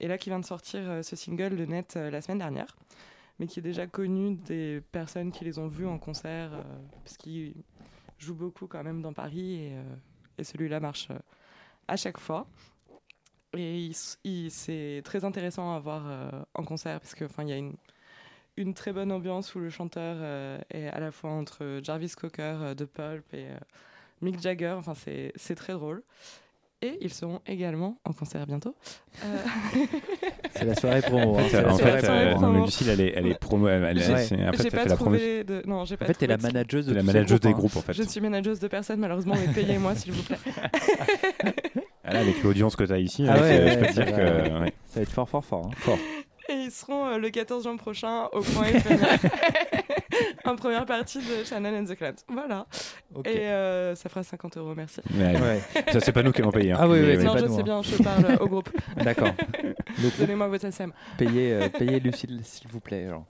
Et 0.00 0.08
là, 0.08 0.16
qui 0.16 0.30
vient 0.30 0.40
de 0.40 0.46
sortir 0.46 1.00
ce 1.02 1.14
single, 1.14 1.54
le 1.54 1.66
net, 1.66 1.96
la 1.96 2.22
semaine 2.22 2.38
dernière. 2.38 2.76
Mais 3.38 3.46
qui 3.46 3.58
est 3.58 3.62
déjà 3.62 3.86
connu 3.86 4.36
des 4.46 4.82
personnes 4.92 5.30
qui 5.30 5.44
les 5.44 5.58
ont 5.58 5.68
vus 5.68 5.86
en 5.86 5.98
concert, 5.98 6.52
parce 7.04 7.18
qu'ils 7.18 7.54
jouent 8.20 8.34
beaucoup 8.34 8.66
quand 8.66 8.82
même 8.84 9.02
dans 9.02 9.12
Paris. 9.12 9.66
Et, 9.66 9.72
euh, 9.72 10.42
celui-là 10.42 10.80
marche 10.80 11.08
euh, 11.10 11.18
à 11.88 11.96
chaque 11.96 12.18
fois. 12.18 12.46
Et 13.52 13.90
c'est 13.92 15.02
très 15.04 15.24
intéressant 15.24 15.74
à 15.74 15.80
voir 15.80 16.04
euh, 16.06 16.30
en 16.54 16.62
concert 16.62 17.00
parce 17.00 17.14
qu'il 17.14 17.48
y 17.48 17.52
a 17.52 17.56
une, 18.56 18.74
très 18.74 18.92
bonne 18.92 19.10
ambiance 19.10 19.54
où 19.54 19.58
le 19.58 19.70
chanteur 19.70 20.62
est 20.70 20.86
à 20.88 21.00
la 21.00 21.10
fois 21.10 21.30
entre 21.30 21.80
Jarvis 21.82 22.12
Cocker 22.16 22.74
de 22.76 22.84
Pulp 22.84 23.32
et 23.32 23.48
Mick 24.20 24.38
Jagger. 24.40 24.74
Enfin, 24.76 24.94
c'est 24.94 25.32
c'est 25.34 25.54
très 25.54 25.72
drôle. 25.72 26.02
Et 26.82 26.98
ils 27.00 27.12
seront 27.12 27.40
également 27.46 27.98
en 28.04 28.12
concert 28.12 28.46
bientôt. 28.46 28.74
Euh, 30.50 30.58
C'est 30.58 30.64
la 30.64 30.74
soirée 30.74 31.00
promo. 31.02 31.34
En 31.34 31.38
hein, 31.38 31.42
fait, 31.44 31.64
en 31.64 31.76
fait, 31.78 32.04
euh, 32.08 32.34
non, 32.34 32.48
mais 32.50 32.60
Lucille, 32.64 32.88
elle 32.88 33.00
est, 33.00 33.12
elle 33.16 33.26
est 33.28 33.38
promo. 33.38 33.68
Elle, 33.68 33.84
elle- 33.84 33.98
t'as 33.98 34.50
pas 34.50 34.56
fait 34.56 34.70
la 34.70 34.84
promo. 34.96 34.96
trouvé 35.16 35.44
de. 35.44 35.62
Non, 35.66 35.84
j'ai 35.84 35.96
pas 35.96 36.04
En 36.04 36.08
fait, 36.08 36.14
t'es 36.14 36.26
la 36.26 36.36
manageuse 36.38 36.86
de 36.86 36.94
la 36.94 37.02
manageuse 37.02 37.40
des 37.40 37.48
hein. 37.48 37.52
groupes, 37.52 37.76
en 37.76 37.80
fait. 37.82 37.92
Je 37.92 38.02
suis 38.02 38.20
manageuse 38.20 38.58
de 38.60 38.68
personne, 38.68 38.98
malheureusement, 39.00 39.34
mais 39.34 39.52
payez-moi 39.52 39.94
s'il 39.94 40.12
vous 40.12 40.22
plaît. 40.22 40.38
Ah, 42.02 42.14
là, 42.14 42.20
avec 42.20 42.42
l'audience 42.42 42.74
que 42.74 42.82
tu 42.84 42.92
as 42.92 42.98
ici, 42.98 43.24
Ah 43.28 43.34
avec, 43.34 43.42
ouais, 43.44 43.60
euh, 43.60 43.64
ouais, 43.66 43.70
je 43.72 43.78
peux 43.78 43.86
te 43.86 43.92
ça 43.92 44.02
dire 44.04 44.16
va, 44.16 44.18
que. 44.18 44.60
ouais. 44.62 44.72
Ça 44.88 44.96
va 44.96 45.02
être 45.02 45.10
fort, 45.12 45.28
fort, 45.28 45.44
fort. 45.44 45.66
hein. 45.66 45.70
Fort. 45.76 45.98
Et 46.48 46.54
ils 46.54 46.70
seront 46.72 47.06
euh, 47.06 47.18
le 47.18 47.30
14 47.30 47.62
juin 47.62 47.76
prochain 47.76 48.24
au 48.32 48.40
point. 48.40 48.66
en 50.50 50.56
première 50.56 50.84
partie 50.86 51.18
de 51.18 51.44
Shannon 51.44 51.78
and 51.80 51.84
the 51.84 51.96
Clams. 51.96 52.16
Voilà. 52.28 52.66
Et 53.24 53.38
euh, 53.48 53.94
ça 53.94 54.08
fera 54.08 54.22
50 54.22 54.56
euros, 54.58 54.74
merci. 54.76 55.00
Ouais. 55.14 55.40
Ouais. 55.40 55.60
Ça, 55.92 56.00
c'est 56.00 56.12
pas 56.12 56.22
nous 56.22 56.32
qui 56.32 56.40
allons 56.42 56.50
payer. 56.52 56.72
hein. 56.72 56.78
Ah 56.80 56.88
oui, 56.88 57.00
oui, 57.00 57.16
non, 57.24 57.32
pas 57.32 57.38
je 57.40 57.44
nous, 57.46 57.54
sais 57.54 57.60
hein. 57.60 57.64
bien, 57.64 57.82
je 57.82 58.02
parle 58.02 58.38
au 58.40 58.46
groupe. 58.48 58.70
D'accord. 59.02 59.32
Donnez-moi 60.18 60.48
votre 60.48 60.70
SAM. 60.72 60.92
payez, 61.18 61.52
euh, 61.54 61.68
payez 61.68 62.00
Lucille, 62.00 62.40
s'il 62.44 62.68
vous 62.68 62.80
plaît. 62.80 63.08
genre. 63.08 63.24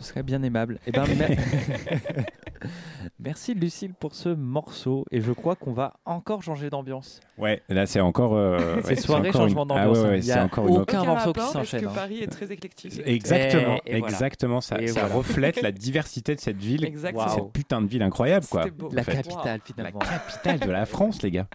Ce 0.00 0.08
serait 0.08 0.22
bien 0.22 0.42
aimable. 0.42 0.78
Eh 0.86 0.90
ben, 0.92 1.04
mer- 1.16 1.30
Merci 3.20 3.54
Lucille 3.54 3.92
pour 3.94 4.14
ce 4.14 4.28
morceau. 4.28 5.04
Et 5.10 5.20
je 5.20 5.32
crois 5.32 5.56
qu'on 5.56 5.72
va 5.72 5.94
encore 6.04 6.42
changer 6.42 6.70
d'ambiance. 6.70 7.20
Ouais, 7.36 7.62
là, 7.68 7.86
c'est 7.86 8.00
encore. 8.00 8.34
euh, 8.36 8.80
C'est 8.82 8.90
ouais, 8.90 8.96
soirée, 8.96 9.28
encore 9.28 9.42
une- 9.42 9.48
changement 9.48 9.62
Ah 9.70 9.84
d'ambiance, 9.84 9.98
ouais, 9.98 10.04
hein. 10.04 10.08
ouais, 10.10 10.18
Il 10.18 10.24
y 10.24 10.26
c'est 10.26 10.32
a 10.32 10.44
encore 10.44 10.66
une 10.66 10.72
autre. 10.72 10.82
aucun 10.82 11.04
morceau 11.04 11.32
qui 11.32 11.40
s'enchaîne, 11.40 11.62
Parce 11.62 11.74
hein. 11.74 11.88
que 11.88 11.94
Paris 11.94 12.18
est 12.22 12.26
très 12.26 12.52
éclectique. 12.52 13.00
Exactement, 13.06 13.76
Et- 13.86 13.96
et 13.96 13.98
voilà. 14.00 14.12
exactement. 14.14 14.60
Ça, 14.60 14.80
Et 14.80 14.88
ça 14.88 15.00
voilà. 15.00 15.14
reflète 15.16 15.62
la 15.62 15.72
diversité 15.72 16.34
de 16.34 16.40
cette 16.40 16.56
ville. 16.58 16.84
Exactement. 16.84 17.28
Cette 17.28 17.52
putain 17.52 17.80
de 17.82 17.86
ville 17.86 18.02
incroyable, 18.02 18.46
quoi. 18.50 18.66
Beau. 18.70 18.88
La 18.92 19.02
en 19.02 19.04
fait. 19.04 19.12
capitale, 19.12 19.58
Wow. 19.60 19.64
finalement. 19.64 19.98
Capitale 20.00 20.58
de 20.60 20.70
la 20.70 20.86
France, 20.86 21.22
les 21.22 21.30
gars. 21.30 21.46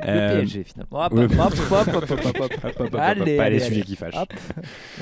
Le 0.00 0.08
Euh, 0.08 0.40
PSG, 0.40 0.64
finalement. 0.64 1.04
Hop, 1.06 1.12
le- 1.14 1.24
hop, 1.24 1.32
hop, 1.32 1.54
hop, 1.70 1.88
hop, 1.94 2.10
hop, 2.10 2.10
hop, 2.10 2.20
hop. 2.26 2.36
Hop, 2.36 2.64
hop, 2.64 2.80
hop, 2.80 2.80
hop, 2.80 2.94
Allez, 3.00 3.36
pas 3.36 3.48
les 3.50 3.60
sujets 3.60 3.82
qui 3.82 3.96
fâchent. 3.96 4.16
Hop, 4.16 4.32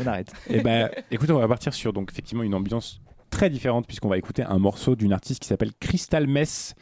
on 0.02 0.06
arrête. 0.06 0.32
Eh 0.48 0.60
ben, 0.60 0.90
écoute, 1.10 1.30
on 1.30 1.38
va 1.38 1.48
partir 1.48 1.72
sur 1.74 1.92
donc 1.92 2.10
effectivement 2.12 2.42
une 2.42 2.54
ambiance 2.54 3.00
très 3.34 3.50
différente 3.50 3.86
puisqu'on 3.86 4.08
va 4.08 4.16
écouter 4.16 4.42
un 4.44 4.58
morceau 4.58 4.94
d'une 4.94 5.12
artiste 5.12 5.42
qui 5.42 5.48
s'appelle 5.48 5.72
Crystal 5.80 6.26
Mess. 6.26 6.74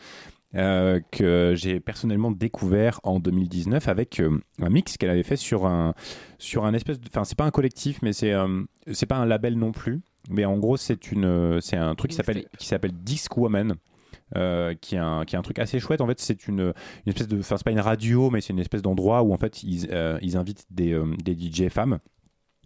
euh, 0.55 1.01
que 1.11 1.55
j'ai 1.57 1.81
personnellement 1.81 2.31
découvert 2.31 3.01
en 3.05 3.21
2019 3.21 3.89
avec 3.89 4.21
euh, 4.21 4.39
un 4.61 4.69
mix 4.69 4.99
qu'elle 4.99 5.09
avait 5.09 5.23
fait 5.23 5.37
sur 5.37 5.65
un 5.65 5.95
sur 6.39 6.67
un 6.67 6.75
espèce 6.75 7.01
de 7.01 7.07
enfin 7.09 7.25
c'est 7.25 7.39
pas 7.39 7.45
un 7.47 7.51
collectif 7.51 8.01
mais 8.03 8.13
c'est 8.13 8.35
euh, 8.35 8.63
c'est 8.93 9.07
pas 9.07 9.17
un 9.17 9.25
label 9.25 9.57
non 9.57 9.73
plus. 9.73 10.03
Mais 10.29 10.45
en 10.45 10.59
gros 10.59 10.77
c'est 10.77 11.11
une 11.11 11.59
c'est 11.63 11.79
un 11.79 11.95
truc 11.95 12.11
qui 12.11 12.17
s'appelle 12.19 12.45
qui 12.59 12.67
s'appelle 12.67 12.93
Disc 12.93 13.35
Woman 13.39 13.77
euh, 14.37 14.75
qui 14.81 14.95
est 14.95 14.99
un 14.99 15.25
qui 15.25 15.37
est 15.37 15.39
un 15.39 15.43
truc 15.43 15.59
assez 15.59 15.81
chouette. 15.81 16.01
En 16.03 16.07
fait 16.07 16.21
c'est 16.21 16.47
une, 16.47 16.61
une 16.61 17.11
espèce 17.13 17.29
de 17.29 17.39
enfin 17.39 17.57
c'est 17.57 17.65
pas 17.65 17.71
une 17.71 17.81
radio 17.81 18.29
mais 18.31 18.41
c'est 18.43 18.53
une 18.53 18.59
espèce 18.59 18.83
d'endroit 18.83 19.23
où 19.23 19.33
en 19.33 19.39
fait 19.39 19.63
ils, 19.63 19.89
euh, 19.91 20.19
ils 20.23 20.37
invitent 20.37 20.65
des, 20.71 20.93
euh, 20.93 21.15
des 21.25 21.33
DJ 21.35 21.69
femmes 21.71 21.99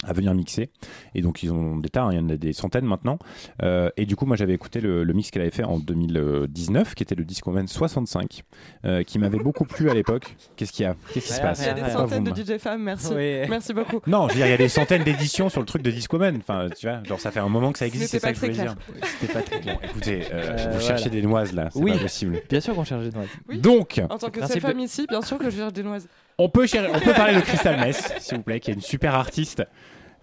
à 0.05 0.13
venir 0.13 0.35
mixer 0.35 0.69
et 1.15 1.23
donc 1.23 1.43
ils 1.43 1.51
ont 1.53 1.77
des 1.79 1.89
tas 1.89 2.03
hein, 2.05 2.13
il 2.13 2.17
y 2.17 2.21
en 2.21 2.29
a 2.29 2.37
des 2.37 2.53
centaines 2.53 2.85
maintenant 2.85 3.19
Euh, 3.63 3.89
et 3.97 4.05
du 4.05 4.15
coup 4.15 4.27
moi 4.27 4.37
j'avais 4.37 4.53
écouté 4.53 4.81
le, 4.81 5.05
le 5.05 5.13
mix 5.15 5.31
qu'elle 5.31 5.41
avait 5.43 5.51
fait 5.51 5.65
en 5.65 5.79
2019 5.79 6.95
qui 6.95 7.03
était 7.03 7.15
le 7.15 7.25
Disco 7.25 7.51
Man 7.51 7.67
65 7.67 8.43
euh, 8.85 9.03
qui 9.03 9.19
m'avait 9.19 9.39
beaucoup 9.39 9.65
plu 9.65 9.89
à 9.91 9.95
l'époque 9.95 10.37
qu'est-ce 10.57 10.73
qu'il 10.73 10.85
y 10.85 10.87
a? 10.87 10.95
Qu'est-ce 11.15 11.27
qui 11.29 11.33
se 11.33 11.41
passe? 11.41 11.61
Il 11.63 11.67
y 11.67 11.69
a 11.71 11.75
des 11.75 11.83
rien. 11.83 11.93
centaines 11.93 12.25
de 12.25 12.31
DJ 12.35 12.59
femmes, 12.59 12.83
merci. 12.83 13.09
Oui. 13.15 13.49
Merci 13.49 13.73
beaucoup. 13.73 14.01
non 14.07 14.29
je 14.29 14.35
veux 14.35 14.39
dire 14.39 14.47
il 14.47 14.51
y 14.51 14.55
a 14.55 14.59
des 14.59 14.69
centaines 14.69 15.03
d'éditions 15.05 15.49
sur 15.49 15.61
le 15.61 15.67
truc 15.67 15.81
de 15.83 15.91
Disco 15.91 16.19
Man 16.19 16.37
enfin 16.39 16.69
tu 16.77 16.87
vois 16.87 17.03
genre 17.05 17.19
ça 17.21 17.31
fait 17.31 17.41
un 17.41 17.49
moment 17.49 17.73
que 17.73 17.79
ça 17.79 17.87
existe 17.87 18.11
C'était 18.11 18.27
c'est 18.35 18.35
ça 18.35 18.41
pas 18.41 18.49
que 18.49 18.53
je 18.55 18.61
voulais 18.61 18.75
dire 19.01 19.09
C'était 19.21 19.33
pas 19.33 19.43
très 19.43 19.61
clair. 19.61 19.79
Bon, 19.81 19.89
écoutez 19.91 20.23
euh, 20.31 20.57
Euh, 20.59 20.73
vous 20.75 20.81
cherchez 20.81 21.05
voilà. 21.09 21.21
des 21.23 21.27
noises 21.27 21.53
là 21.55 21.69
c'est 21.73 21.79
Oui. 21.81 21.93
pas 21.93 21.99
possible 22.01 22.41
Bien 22.51 22.61
sûr 22.61 22.75
qu'on 22.75 22.85
cherche 22.85 23.05
des 23.05 23.11
noises. 23.17 23.29
Oui. 23.49 23.59
donc 23.61 24.01
En 24.11 24.19
tant 24.19 24.29
que 24.31 24.41
seule 24.47 24.57
de- 24.57 24.61
femme 24.61 24.79
ici, 24.81 25.07
bien 25.09 25.23
sûr 25.23 25.39
que 25.39 25.49
je 25.51 25.57
cherche 25.57 25.73
des 25.73 25.83
noises. 25.83 26.07
On 26.39 26.49
peut, 26.49 26.67
on 26.95 27.01
peut 27.01 27.15
parler 27.15 27.35
de 27.35 27.41
Crystal 27.41 27.81
Mess, 27.81 28.13
s'il 28.19 28.37
vous 28.39 28.43
plaît, 28.43 28.61
qui 28.61 28.71
est 28.71 28.75
une 28.75 28.83
super 28.83 29.15
artiste 29.15 29.63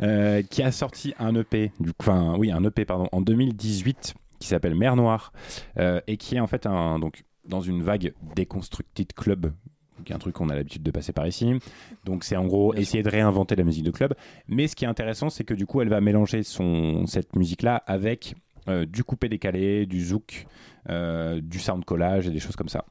euh, 0.02 0.44
qui 0.44 0.62
a 0.62 0.72
sorti 0.72 1.14
un 1.18 1.34
EP, 1.36 1.72
du 1.80 1.92
enfin 2.00 2.36
oui, 2.38 2.52
un 2.52 2.64
EP 2.64 2.86
pardon, 2.86 3.08
en 3.12 3.22
2018 3.22 4.14
qui 4.40 4.48
s'appelle 4.48 4.76
Mer 4.76 4.96
Noire 4.96 5.34
euh, 5.80 6.02
et 6.08 6.18
qui 6.18 6.36
est 6.36 6.40
en 6.40 6.48
fait 6.48 6.66
un 6.66 7.00
donc 7.00 7.24
dans 7.46 7.62
une 7.62 7.82
vague 7.82 8.14
Deconstructed 8.36 9.14
Club 9.14 9.54
qui 10.04 10.12
est 10.12 10.16
un 10.16 10.20
truc 10.20 10.36
qu'on 10.36 10.50
a 10.50 10.56
l'habitude 10.56 10.84
de 10.84 10.92
passer 10.92 11.14
par 11.14 11.28
ici. 11.28 11.54
Donc 12.06 12.24
c'est 12.24 12.36
en 12.36 12.46
gros 12.46 12.74
essayer 12.74 13.04
de 13.04 13.10
réinventer 13.10 13.56
la 13.56 13.64
musique 13.64 13.84
de 13.84 13.92
club. 13.92 14.14
Mais 14.48 14.68
ce 14.68 14.76
qui 14.76 14.86
est 14.86 14.88
intéressant, 14.88 15.30
c'est 15.30 15.44
que 15.44 15.54
du 15.54 15.66
coup, 15.66 15.82
elle 15.82 15.90
va 15.90 16.02
mélanger 16.02 16.44
son, 16.44 17.06
cette 17.08 17.36
musique-là 17.36 17.84
avec 17.88 18.36
euh, 18.68 18.86
du 18.86 19.04
coupé 19.04 19.30
décalé, 19.30 19.86
du 19.86 20.04
zouk, 20.04 20.46
euh, 20.90 21.42
du 21.42 21.60
sound 21.60 21.86
collage 21.86 22.28
et 22.28 22.32
des 22.32 22.40
choses 22.40 22.56
comme 22.56 22.70
ça. 22.70 22.86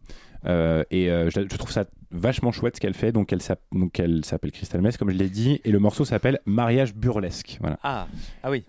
Euh, 0.47 0.85
et 0.91 1.11
euh, 1.11 1.31
je, 1.31 1.41
trouve 1.57 1.71
ça 1.71 1.85
vachement 2.11 2.53
chouette 2.53 2.77
ce 2.77 2.81
qu'elle 2.81 2.95
fait. 2.95 3.13
Donc 3.13 3.33
elle, 3.33 3.43
s'appelle 3.43 4.53
Crystal 4.53 4.81
Mess, 4.81 4.97
comme 4.97 5.11
je 5.11 5.17
l'ai 5.17 5.29
dit, 5.29 5.61
et 5.65 5.71
le 5.71 5.79
morceau 5.79 6.05
s'appelle 6.05 6.41
Mariage 6.47 6.95
burlesque. 6.95 7.59
Voilà. 7.61 7.79
Ah, 7.83 8.07
ah 8.43 8.51
oui. 8.51 8.65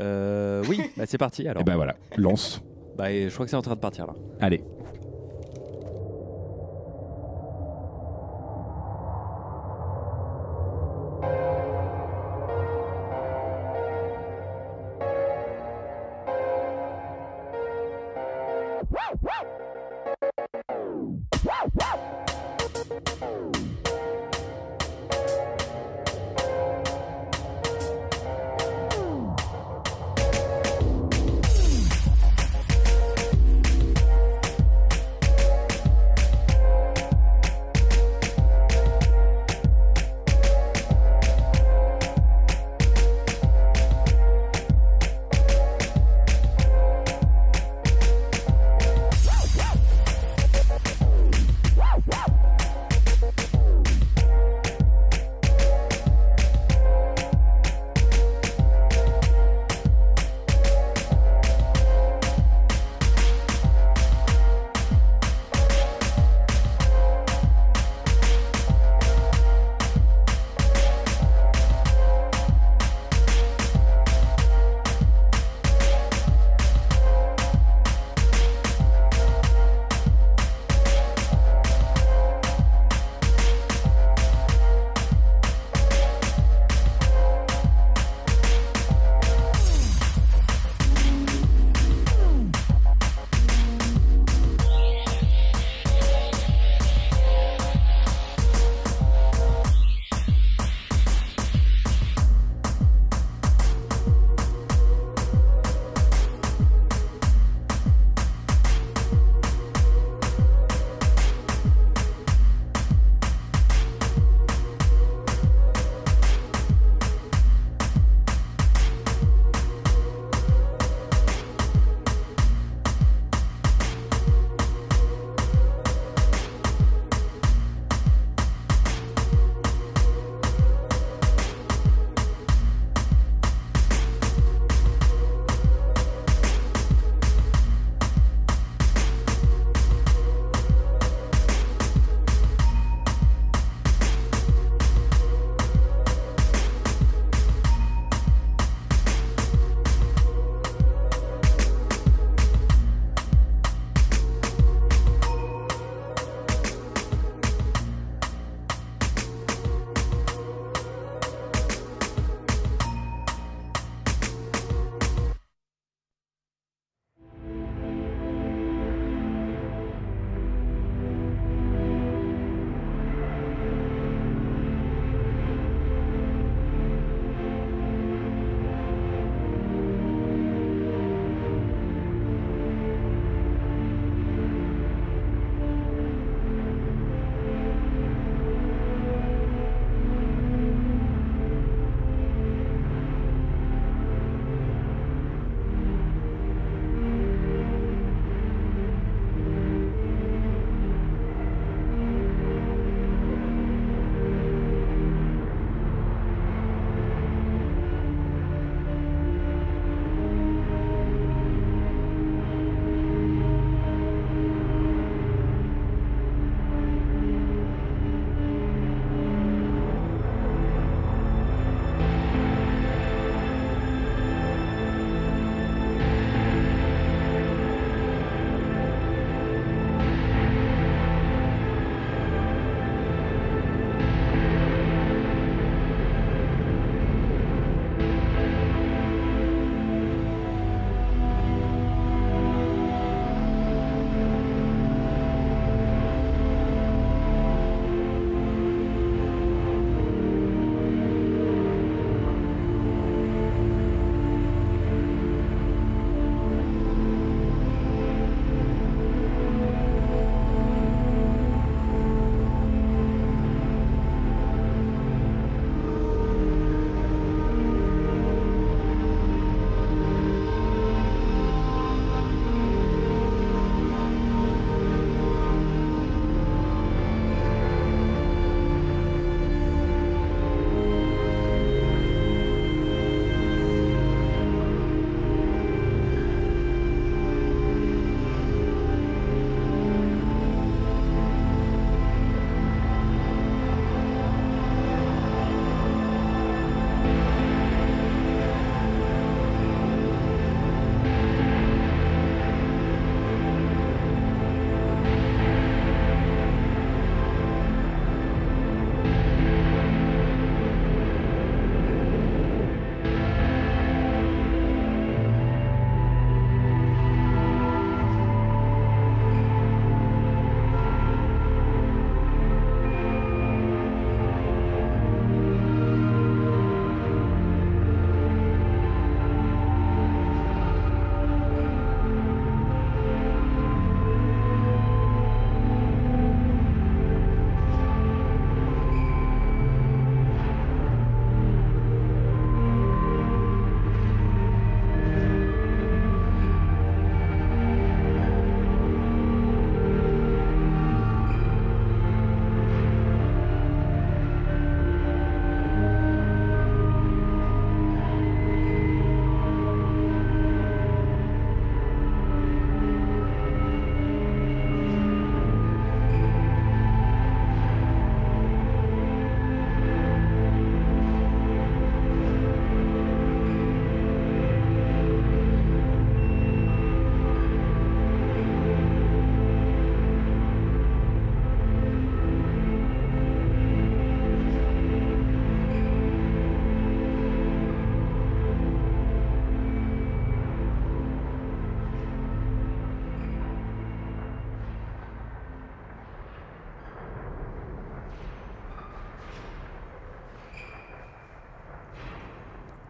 Euh, 0.00 0.64
oui, 0.68 0.80
bah 0.96 1.04
c'est 1.06 1.18
parti 1.18 1.46
alors. 1.46 1.60
Et 1.60 1.64
bah 1.64 1.76
voilà, 1.76 1.94
lance. 2.16 2.62
Bah, 2.96 3.10
je 3.10 3.32
crois 3.32 3.46
que 3.46 3.50
c'est 3.50 3.56
en 3.56 3.62
train 3.62 3.74
de 3.74 3.80
partir 3.80 4.06
là. 4.06 4.14
Allez. 4.40 4.62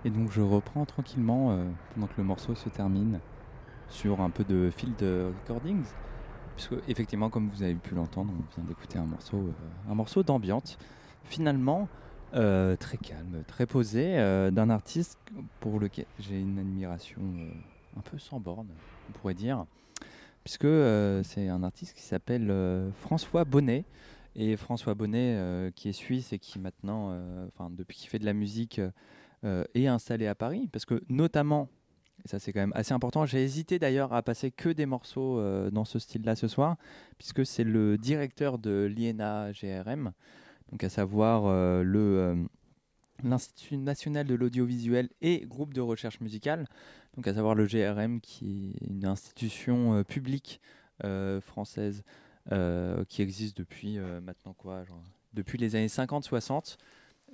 Et 0.05 0.11
donc 0.11 0.31
je 0.31 0.43
reprends 0.43 0.85
tranquillement 0.85 1.53
euh, 1.53 1.65
pendant 1.95 2.07
que 2.07 2.15
le 2.19 2.25
morceau 2.25 2.55
se 2.55 2.69
termine 2.69 3.21
sur 3.89 4.21
un 4.21 4.31
peu 4.31 4.45
de 4.45 4.71
field 4.71 5.01
recordings. 5.01 5.85
Puisque 6.57 6.75
effectivement, 6.89 7.31
comme 7.31 7.49
vous 7.49 7.63
avez 7.63 7.75
pu 7.75 7.95
l'entendre, 7.95 8.33
on 8.33 8.55
vient 8.55 8.69
d'écouter 8.69 8.99
un 8.99 9.07
morceau, 9.07 9.39
euh, 9.39 9.95
morceau 9.95 10.23
d'ambiance. 10.23 10.79
Finalement, 11.25 11.89
euh, 12.35 12.77
très 12.77 12.99
calme, 12.99 13.43
très 13.49 13.67
posé, 13.67 14.17
d'un 14.53 14.71
artiste 14.71 15.19
pour 15.61 15.81
lequel 15.81 16.07
j'ai 16.19 16.39
une 16.39 16.59
admiration 16.59 17.23
un 17.97 18.01
peu 18.03 18.19
sans 18.19 18.41
borne, 18.41 18.69
on 19.09 19.13
pourrait 19.13 19.35
dire, 19.35 19.65
puisque 20.45 20.69
c'est 21.25 21.49
un 21.49 21.63
artiste 21.63 21.97
qui 21.97 22.03
s'appelle 22.03 22.53
François 23.01 23.45
Bonnet. 23.45 23.85
Et 24.37 24.57
François 24.57 24.95
Bonnet, 24.95 25.73
qui 25.77 25.89
est 25.89 25.93
suisse 25.93 26.33
et 26.33 26.39
qui 26.39 26.59
maintenant, 26.59 27.17
enfin 27.49 27.71
depuis 27.71 27.97
qu'il 27.97 28.11
fait 28.11 28.19
de 28.19 28.27
la 28.27 28.33
musique, 28.33 28.81
euh, 29.45 29.65
est 29.75 29.87
installé 29.87 30.27
à 30.27 30.35
Paris, 30.35 30.71
parce 30.73 30.87
que 30.87 31.03
notamment, 31.11 31.69
et 32.25 32.29
ça 32.29 32.39
c'est 32.39 32.53
quand 32.53 32.61
même 32.61 32.73
assez 32.75 32.95
important, 32.95 33.27
j'ai 33.27 33.43
hésité 33.43 33.79
d'ailleurs 33.79 34.15
à 34.15 34.23
passer 34.23 34.51
que 34.51 34.71
des 34.71 34.87
morceaux 34.87 35.39
euh, 35.39 35.71
dans 35.71 35.85
ce 35.85 35.99
style-là 35.99 36.35
ce 36.35 36.49
soir, 36.49 36.77
puisque 37.19 37.45
c'est 37.45 37.65
le 37.65 37.99
directeur 37.99 38.59
de 38.59 38.91
l'INA 38.91 39.53
GRM, 39.53 40.13
donc 40.73 40.83
à 40.83 40.89
savoir 40.89 41.45
euh, 41.47 41.83
le 41.83 42.47
l'Institut 43.23 43.77
national 43.77 44.27
de 44.27 44.35
l'audiovisuel 44.35 45.09
et 45.21 45.47
groupe 45.47 45.75
de 45.75 45.81
recherche 45.81 46.21
musicale, 46.21 46.67
donc 47.15 47.27
à 47.27 47.35
savoir 47.35 47.55
le 47.55 47.67
GRM 47.67 48.21
qui 48.21 48.75
est 48.81 48.87
une 48.87 49.05
institution 49.05 50.03
publique 50.05 50.61
française 51.41 52.03
qui 53.09 53.23
existe 53.23 53.57
depuis 53.57 53.99
maintenant 53.99 54.53
quoi, 54.53 54.85
genre, 54.85 55.03
depuis 55.33 55.59
les 55.59 55.77
années 55.77 55.87
50-60 55.87 56.77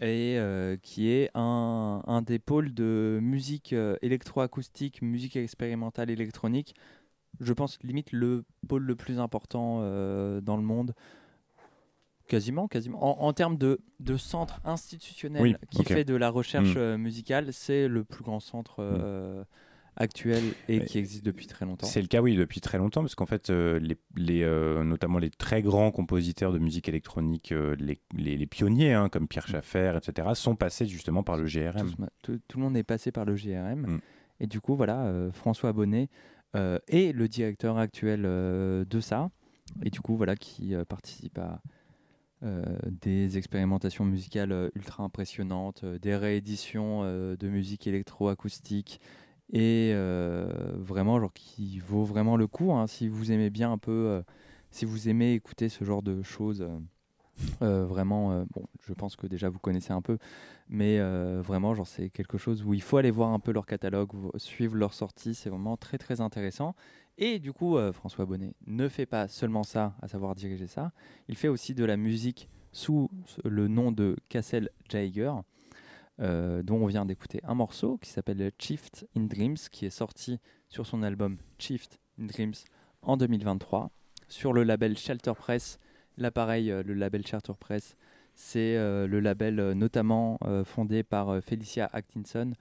et 0.00 0.38
euh, 0.38 0.76
qui 0.82 1.10
est 1.10 1.30
un, 1.34 2.02
un 2.06 2.22
des 2.22 2.38
pôles 2.38 2.72
de 2.72 3.18
musique 3.22 3.72
euh, 3.72 3.96
électroacoustique, 4.02 5.02
musique 5.02 5.36
expérimentale 5.36 6.10
électronique. 6.10 6.74
Je 7.40 7.52
pense 7.52 7.78
limite 7.82 8.12
le 8.12 8.44
pôle 8.68 8.82
le 8.84 8.96
plus 8.96 9.18
important 9.20 9.80
euh, 9.82 10.40
dans 10.40 10.56
le 10.56 10.62
monde. 10.62 10.94
Quasiment, 12.28 12.68
quasiment. 12.68 13.20
En, 13.22 13.26
en 13.26 13.32
termes 13.32 13.56
de, 13.58 13.80
de 13.98 14.16
centre 14.16 14.60
institutionnel 14.64 15.42
Oui, 15.42 15.56
qui 15.70 15.84
fait 15.84 16.04
de 16.04 16.14
la 16.14 16.30
recherche 16.30 16.74
Mm. 16.74 16.78
euh, 16.78 16.98
musicale, 16.98 17.52
c'est 17.52 17.88
le 17.88 18.04
plus 18.04 18.22
grand 18.22 18.38
centre 18.40 18.76
euh, 18.78 19.42
actuel 20.00 20.42
et 20.68 20.80
qui 20.80 20.98
existe 20.98 21.24
depuis 21.24 21.46
très 21.46 21.64
longtemps. 21.66 21.86
C'est 21.86 22.00
le 22.00 22.08
cas, 22.08 22.20
oui, 22.22 22.34
depuis 22.34 22.60
très 22.60 22.78
longtemps, 22.78 23.02
parce 23.02 23.14
qu'en 23.14 23.26
fait, 23.26 23.50
euh, 23.50 23.78
les, 23.78 23.96
les, 24.16 24.42
euh, 24.42 24.82
notamment 24.82 25.18
les 25.18 25.30
très 25.30 25.60
grands 25.62 25.90
compositeurs 25.90 26.52
de 26.52 26.58
musique 26.58 26.88
électronique, 26.88 27.52
euh, 27.52 27.76
les, 27.78 28.00
les- 28.16 28.36
les 28.36 28.46
pionniers, 28.46 28.94
hein, 28.94 29.08
comme 29.08 29.28
Pierre 29.28 29.46
Schaeffer, 29.46 29.92
etc., 29.96 30.28
sont 30.34 30.56
passés 30.56 30.86
justement 30.86 31.22
par 31.22 31.36
le 31.36 31.44
GRM. 31.44 31.94
Tout, 32.22 32.40
tout 32.48 32.58
le 32.58 32.64
monde 32.64 32.76
est 32.76 32.82
passé 32.82 33.12
par 33.12 33.24
le 33.26 33.34
GRM. 33.34 33.82
Mm. 33.82 34.00
Et 34.40 34.46
du 34.46 34.60
coup, 34.60 34.74
voilà, 34.74 35.12
François 35.32 35.72
Bonnet 35.74 36.08
est 36.54 37.12
le 37.14 37.28
directeur 37.28 37.76
actuel 37.76 38.22
de 38.22 39.00
ça. 39.00 39.30
Et 39.84 39.90
du 39.90 40.00
coup, 40.00 40.16
voilà, 40.16 40.34
qui 40.34 40.74
participe 40.88 41.38
à 41.38 41.60
des 43.02 43.36
expérimentations 43.36 44.06
musicales 44.06 44.70
ultra 44.74 45.02
impressionnantes, 45.02 45.84
des 45.84 46.16
rééditions 46.16 47.02
de 47.04 47.48
musique 47.48 47.86
électroacoustique. 47.86 48.98
Et 49.52 49.90
euh, 49.94 50.48
vraiment, 50.76 51.20
genre, 51.20 51.32
qui 51.32 51.80
vaut 51.80 52.04
vraiment 52.04 52.36
le 52.36 52.46
coup. 52.46 52.72
hein, 52.72 52.86
si 52.86 53.08
vous 53.08 53.32
aimez 53.32 53.50
bien 53.50 53.72
un 53.72 53.78
peu, 53.78 53.90
euh, 53.90 54.22
si 54.70 54.84
vous 54.84 55.08
aimez 55.08 55.34
écouter 55.34 55.68
ce 55.68 55.84
genre 55.84 56.02
de 56.02 56.22
choses. 56.22 56.66
euh, 57.62 57.86
vraiment, 57.86 58.44
bon, 58.54 58.64
je 58.86 58.92
pense 58.92 59.16
que 59.16 59.26
déjà 59.26 59.48
vous 59.48 59.58
connaissez 59.58 59.92
un 59.92 60.02
peu, 60.02 60.18
mais 60.68 61.00
vraiment, 61.40 61.74
genre, 61.74 61.86
c'est 61.86 62.10
quelque 62.10 62.38
chose 62.38 62.62
où 62.64 62.74
il 62.74 62.82
faut 62.82 62.98
aller 62.98 63.10
voir 63.10 63.30
un 63.30 63.38
peu 63.38 63.50
leur 63.52 63.66
catalogue, 63.66 64.10
suivre 64.36 64.76
leurs 64.76 64.94
sorties, 64.94 65.34
c'est 65.34 65.50
vraiment 65.50 65.76
très 65.76 65.98
très 65.98 66.20
intéressant. 66.20 66.74
Et 67.18 67.38
du 67.38 67.52
coup, 67.52 67.76
François 67.92 68.26
Bonnet 68.26 68.52
ne 68.66 68.88
fait 68.88 69.06
pas 69.06 69.26
seulement 69.26 69.62
ça, 69.62 69.94
à 70.02 70.08
savoir 70.08 70.34
diriger 70.34 70.66
ça, 70.66 70.92
il 71.28 71.36
fait 71.36 71.48
aussi 71.48 71.74
de 71.74 71.84
la 71.84 71.96
musique 71.96 72.48
sous 72.72 73.10
le 73.44 73.68
nom 73.68 73.90
de 73.90 74.16
Cassel 74.28 74.68
Jaeger, 74.88 75.42
euh, 76.20 76.62
dont 76.62 76.76
on 76.76 76.86
vient 76.86 77.04
d'écouter 77.04 77.40
un 77.44 77.54
morceau 77.54 77.98
qui 77.98 78.10
s'appelle 78.10 78.50
Shift 78.58 79.06
in 79.16 79.22
Dreams, 79.22 79.56
qui 79.70 79.86
est 79.86 79.90
sorti 79.90 80.38
sur 80.68 80.86
son 80.86 81.02
album 81.02 81.38
Shift 81.58 81.98
in 82.20 82.26
Dreams 82.26 82.54
en 83.02 83.16
2023 83.16 83.90
sur 84.30 84.52
le 84.52 84.62
label 84.62 84.96
Shelter 84.96 85.32
Press. 85.36 85.78
Là, 86.16 86.30
pareil, 86.30 86.70
euh, 86.70 86.82
le 86.84 86.94
label 86.94 87.26
Shelter 87.26 87.52
Press, 87.58 87.96
c'est 88.34 88.76
euh, 88.76 89.06
le 89.06 89.20
label 89.20 89.60
euh, 89.60 89.74
notamment 89.74 90.38
fondé 90.64 91.02
par 91.02 91.42
Felicia 91.42 91.90
Atkinson, 91.92 92.52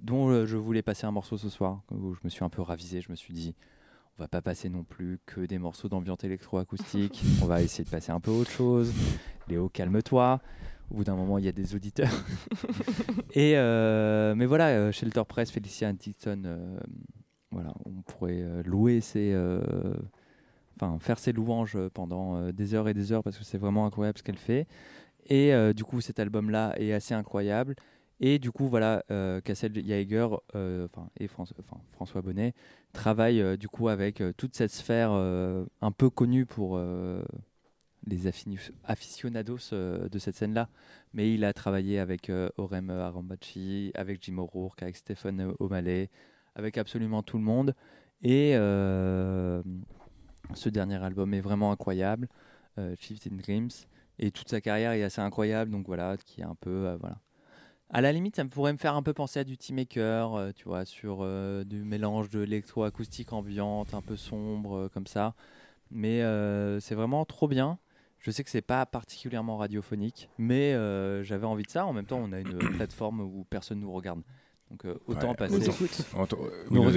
dont 0.00 0.46
je 0.46 0.56
voulais 0.56 0.82
passer 0.82 1.06
un 1.06 1.10
morceau 1.10 1.36
ce 1.36 1.48
soir, 1.48 1.82
où 1.90 2.14
je 2.14 2.20
me 2.24 2.30
suis 2.30 2.44
un 2.44 2.48
peu 2.48 2.62
ravisé. 2.62 3.00
Je 3.00 3.10
me 3.10 3.16
suis 3.16 3.34
dit, 3.34 3.54
on 4.18 4.22
va 4.22 4.28
pas 4.28 4.42
passer 4.42 4.68
non 4.68 4.82
plus 4.82 5.18
que 5.26 5.42
des 5.42 5.58
morceaux 5.58 5.88
d'ambiance 5.88 6.24
électroacoustique, 6.24 7.22
on 7.42 7.46
va 7.46 7.62
essayer 7.62 7.84
de 7.84 7.90
passer 7.90 8.10
un 8.10 8.20
peu 8.20 8.30
autre 8.30 8.50
chose. 8.50 8.92
Léo, 9.48 9.68
calme-toi. 9.68 10.40
Au 10.90 10.94
bout 10.96 11.04
d'un 11.04 11.14
moment, 11.14 11.38
il 11.38 11.44
y 11.44 11.48
a 11.48 11.52
des 11.52 11.74
auditeurs. 11.74 12.10
Euh, 13.36 14.34
mais 14.34 14.44
voilà, 14.44 14.68
euh, 14.68 14.92
Shelter 14.92 15.22
Press, 15.26 15.50
Felicia 15.50 15.88
Atkinson, 15.88 16.42
euh, 16.44 16.78
voilà, 17.52 17.72
on 17.86 18.02
pourrait 18.02 18.42
euh, 18.42 18.62
louer 18.64 19.00
ses, 19.00 19.32
euh, 19.32 19.60
enfin 20.76 20.98
faire 20.98 21.18
ses 21.18 21.32
louanges 21.32 21.78
pendant 21.94 22.36
euh, 22.36 22.52
des 22.52 22.74
heures 22.74 22.88
et 22.88 22.94
des 22.94 23.12
heures 23.12 23.22
parce 23.22 23.38
que 23.38 23.44
c'est 23.44 23.56
vraiment 23.56 23.86
incroyable 23.86 24.18
ce 24.18 24.22
qu'elle 24.22 24.36
fait. 24.36 24.66
Et 25.26 25.54
euh, 25.54 25.72
du 25.72 25.84
coup, 25.84 26.00
cet 26.00 26.18
album-là 26.18 26.74
est 26.78 26.92
assez 26.92 27.14
incroyable. 27.14 27.76
Et 28.20 28.38
du 28.38 28.50
coup, 28.50 28.68
voilà, 28.68 29.02
euh, 29.10 29.40
Jaeger 29.46 30.28
euh, 30.54 30.88
et 31.18 31.26
François, 31.26 31.56
François 31.90 32.20
Bonnet 32.20 32.52
travaillent 32.92 33.40
euh, 33.40 33.56
du 33.56 33.68
coup 33.68 33.88
avec 33.88 34.20
euh, 34.20 34.32
toute 34.36 34.54
cette 34.54 34.72
sphère 34.72 35.10
euh, 35.12 35.64
un 35.80 35.90
peu 35.90 36.10
connue 36.10 36.44
pour 36.44 36.76
euh, 36.76 37.22
les 38.06 38.26
aficionados 38.84 39.72
euh, 39.72 40.08
de 40.08 40.18
cette 40.18 40.36
scène-là. 40.36 40.68
Mais 41.12 41.34
il 41.34 41.44
a 41.44 41.52
travaillé 41.52 41.98
avec 41.98 42.30
euh, 42.30 42.48
Orem 42.56 42.90
Arambachi, 42.90 43.90
avec 43.94 44.22
Jim 44.22 44.38
O'Rourke, 44.38 44.82
avec 44.82 44.96
Stephen 44.96 45.54
O'Malley, 45.58 46.08
avec 46.54 46.78
absolument 46.78 47.22
tout 47.22 47.38
le 47.38 47.44
monde. 47.44 47.74
Et 48.22 48.52
euh, 48.54 49.62
ce 50.54 50.68
dernier 50.68 51.02
album 51.02 51.34
est 51.34 51.40
vraiment 51.40 51.72
incroyable, 51.72 52.28
euh, 52.78 52.94
Shift 52.98 53.26
in 53.26 53.36
Dreams. 53.36 53.70
Et 54.18 54.30
toute 54.30 54.48
sa 54.50 54.60
carrière 54.60 54.92
est 54.92 55.02
assez 55.02 55.20
incroyable, 55.20 55.70
donc 55.70 55.86
voilà, 55.86 56.16
qui 56.18 56.42
est 56.42 56.44
un 56.44 56.54
peu. 56.54 56.94
voilà. 57.00 57.18
À 57.88 58.02
la 58.02 58.12
limite, 58.12 58.36
ça 58.36 58.44
pourrait 58.44 58.72
me 58.72 58.78
faire 58.78 58.94
un 58.94 59.02
peu 59.02 59.14
penser 59.14 59.40
à 59.40 59.44
du 59.44 59.56
Team 59.56 59.76
Maker, 59.76 60.52
tu 60.54 60.64
vois, 60.64 60.84
sur 60.84 61.26
du 61.64 61.82
mélange 61.82 62.28
de 62.28 62.40
l'électroacoustique 62.40 63.32
ambiante, 63.32 63.94
un 63.94 64.02
peu 64.02 64.16
sombre, 64.16 64.88
comme 64.92 65.06
ça. 65.06 65.34
Mais 65.90 66.20
c'est 66.80 66.94
vraiment 66.94 67.24
trop 67.24 67.48
bien. 67.48 67.78
Je 68.20 68.30
sais 68.30 68.44
que 68.44 68.50
c'est 68.50 68.60
pas 68.60 68.84
particulièrement 68.86 69.56
radiophonique, 69.56 70.28
mais 70.38 70.74
euh, 70.74 71.22
j'avais 71.24 71.46
envie 71.46 71.62
de 71.64 71.70
ça. 71.70 71.86
En 71.86 71.92
même 71.94 72.04
temps, 72.04 72.20
on 72.22 72.32
a 72.32 72.38
une 72.40 72.58
plateforme 72.76 73.20
où 73.20 73.44
personne 73.48 73.80
nous 73.80 73.90
regarde. 73.92 74.20
Donc 74.70 74.84
euh, 74.84 74.94
autant 75.08 75.30
Ouais, 75.30 75.34
passer. 75.34 75.54
euh, 75.54 75.58
nous 75.58 75.64
écoute, 75.64 76.06
oui, 76.20 76.44
nous 76.70 76.84
nous 76.84 76.96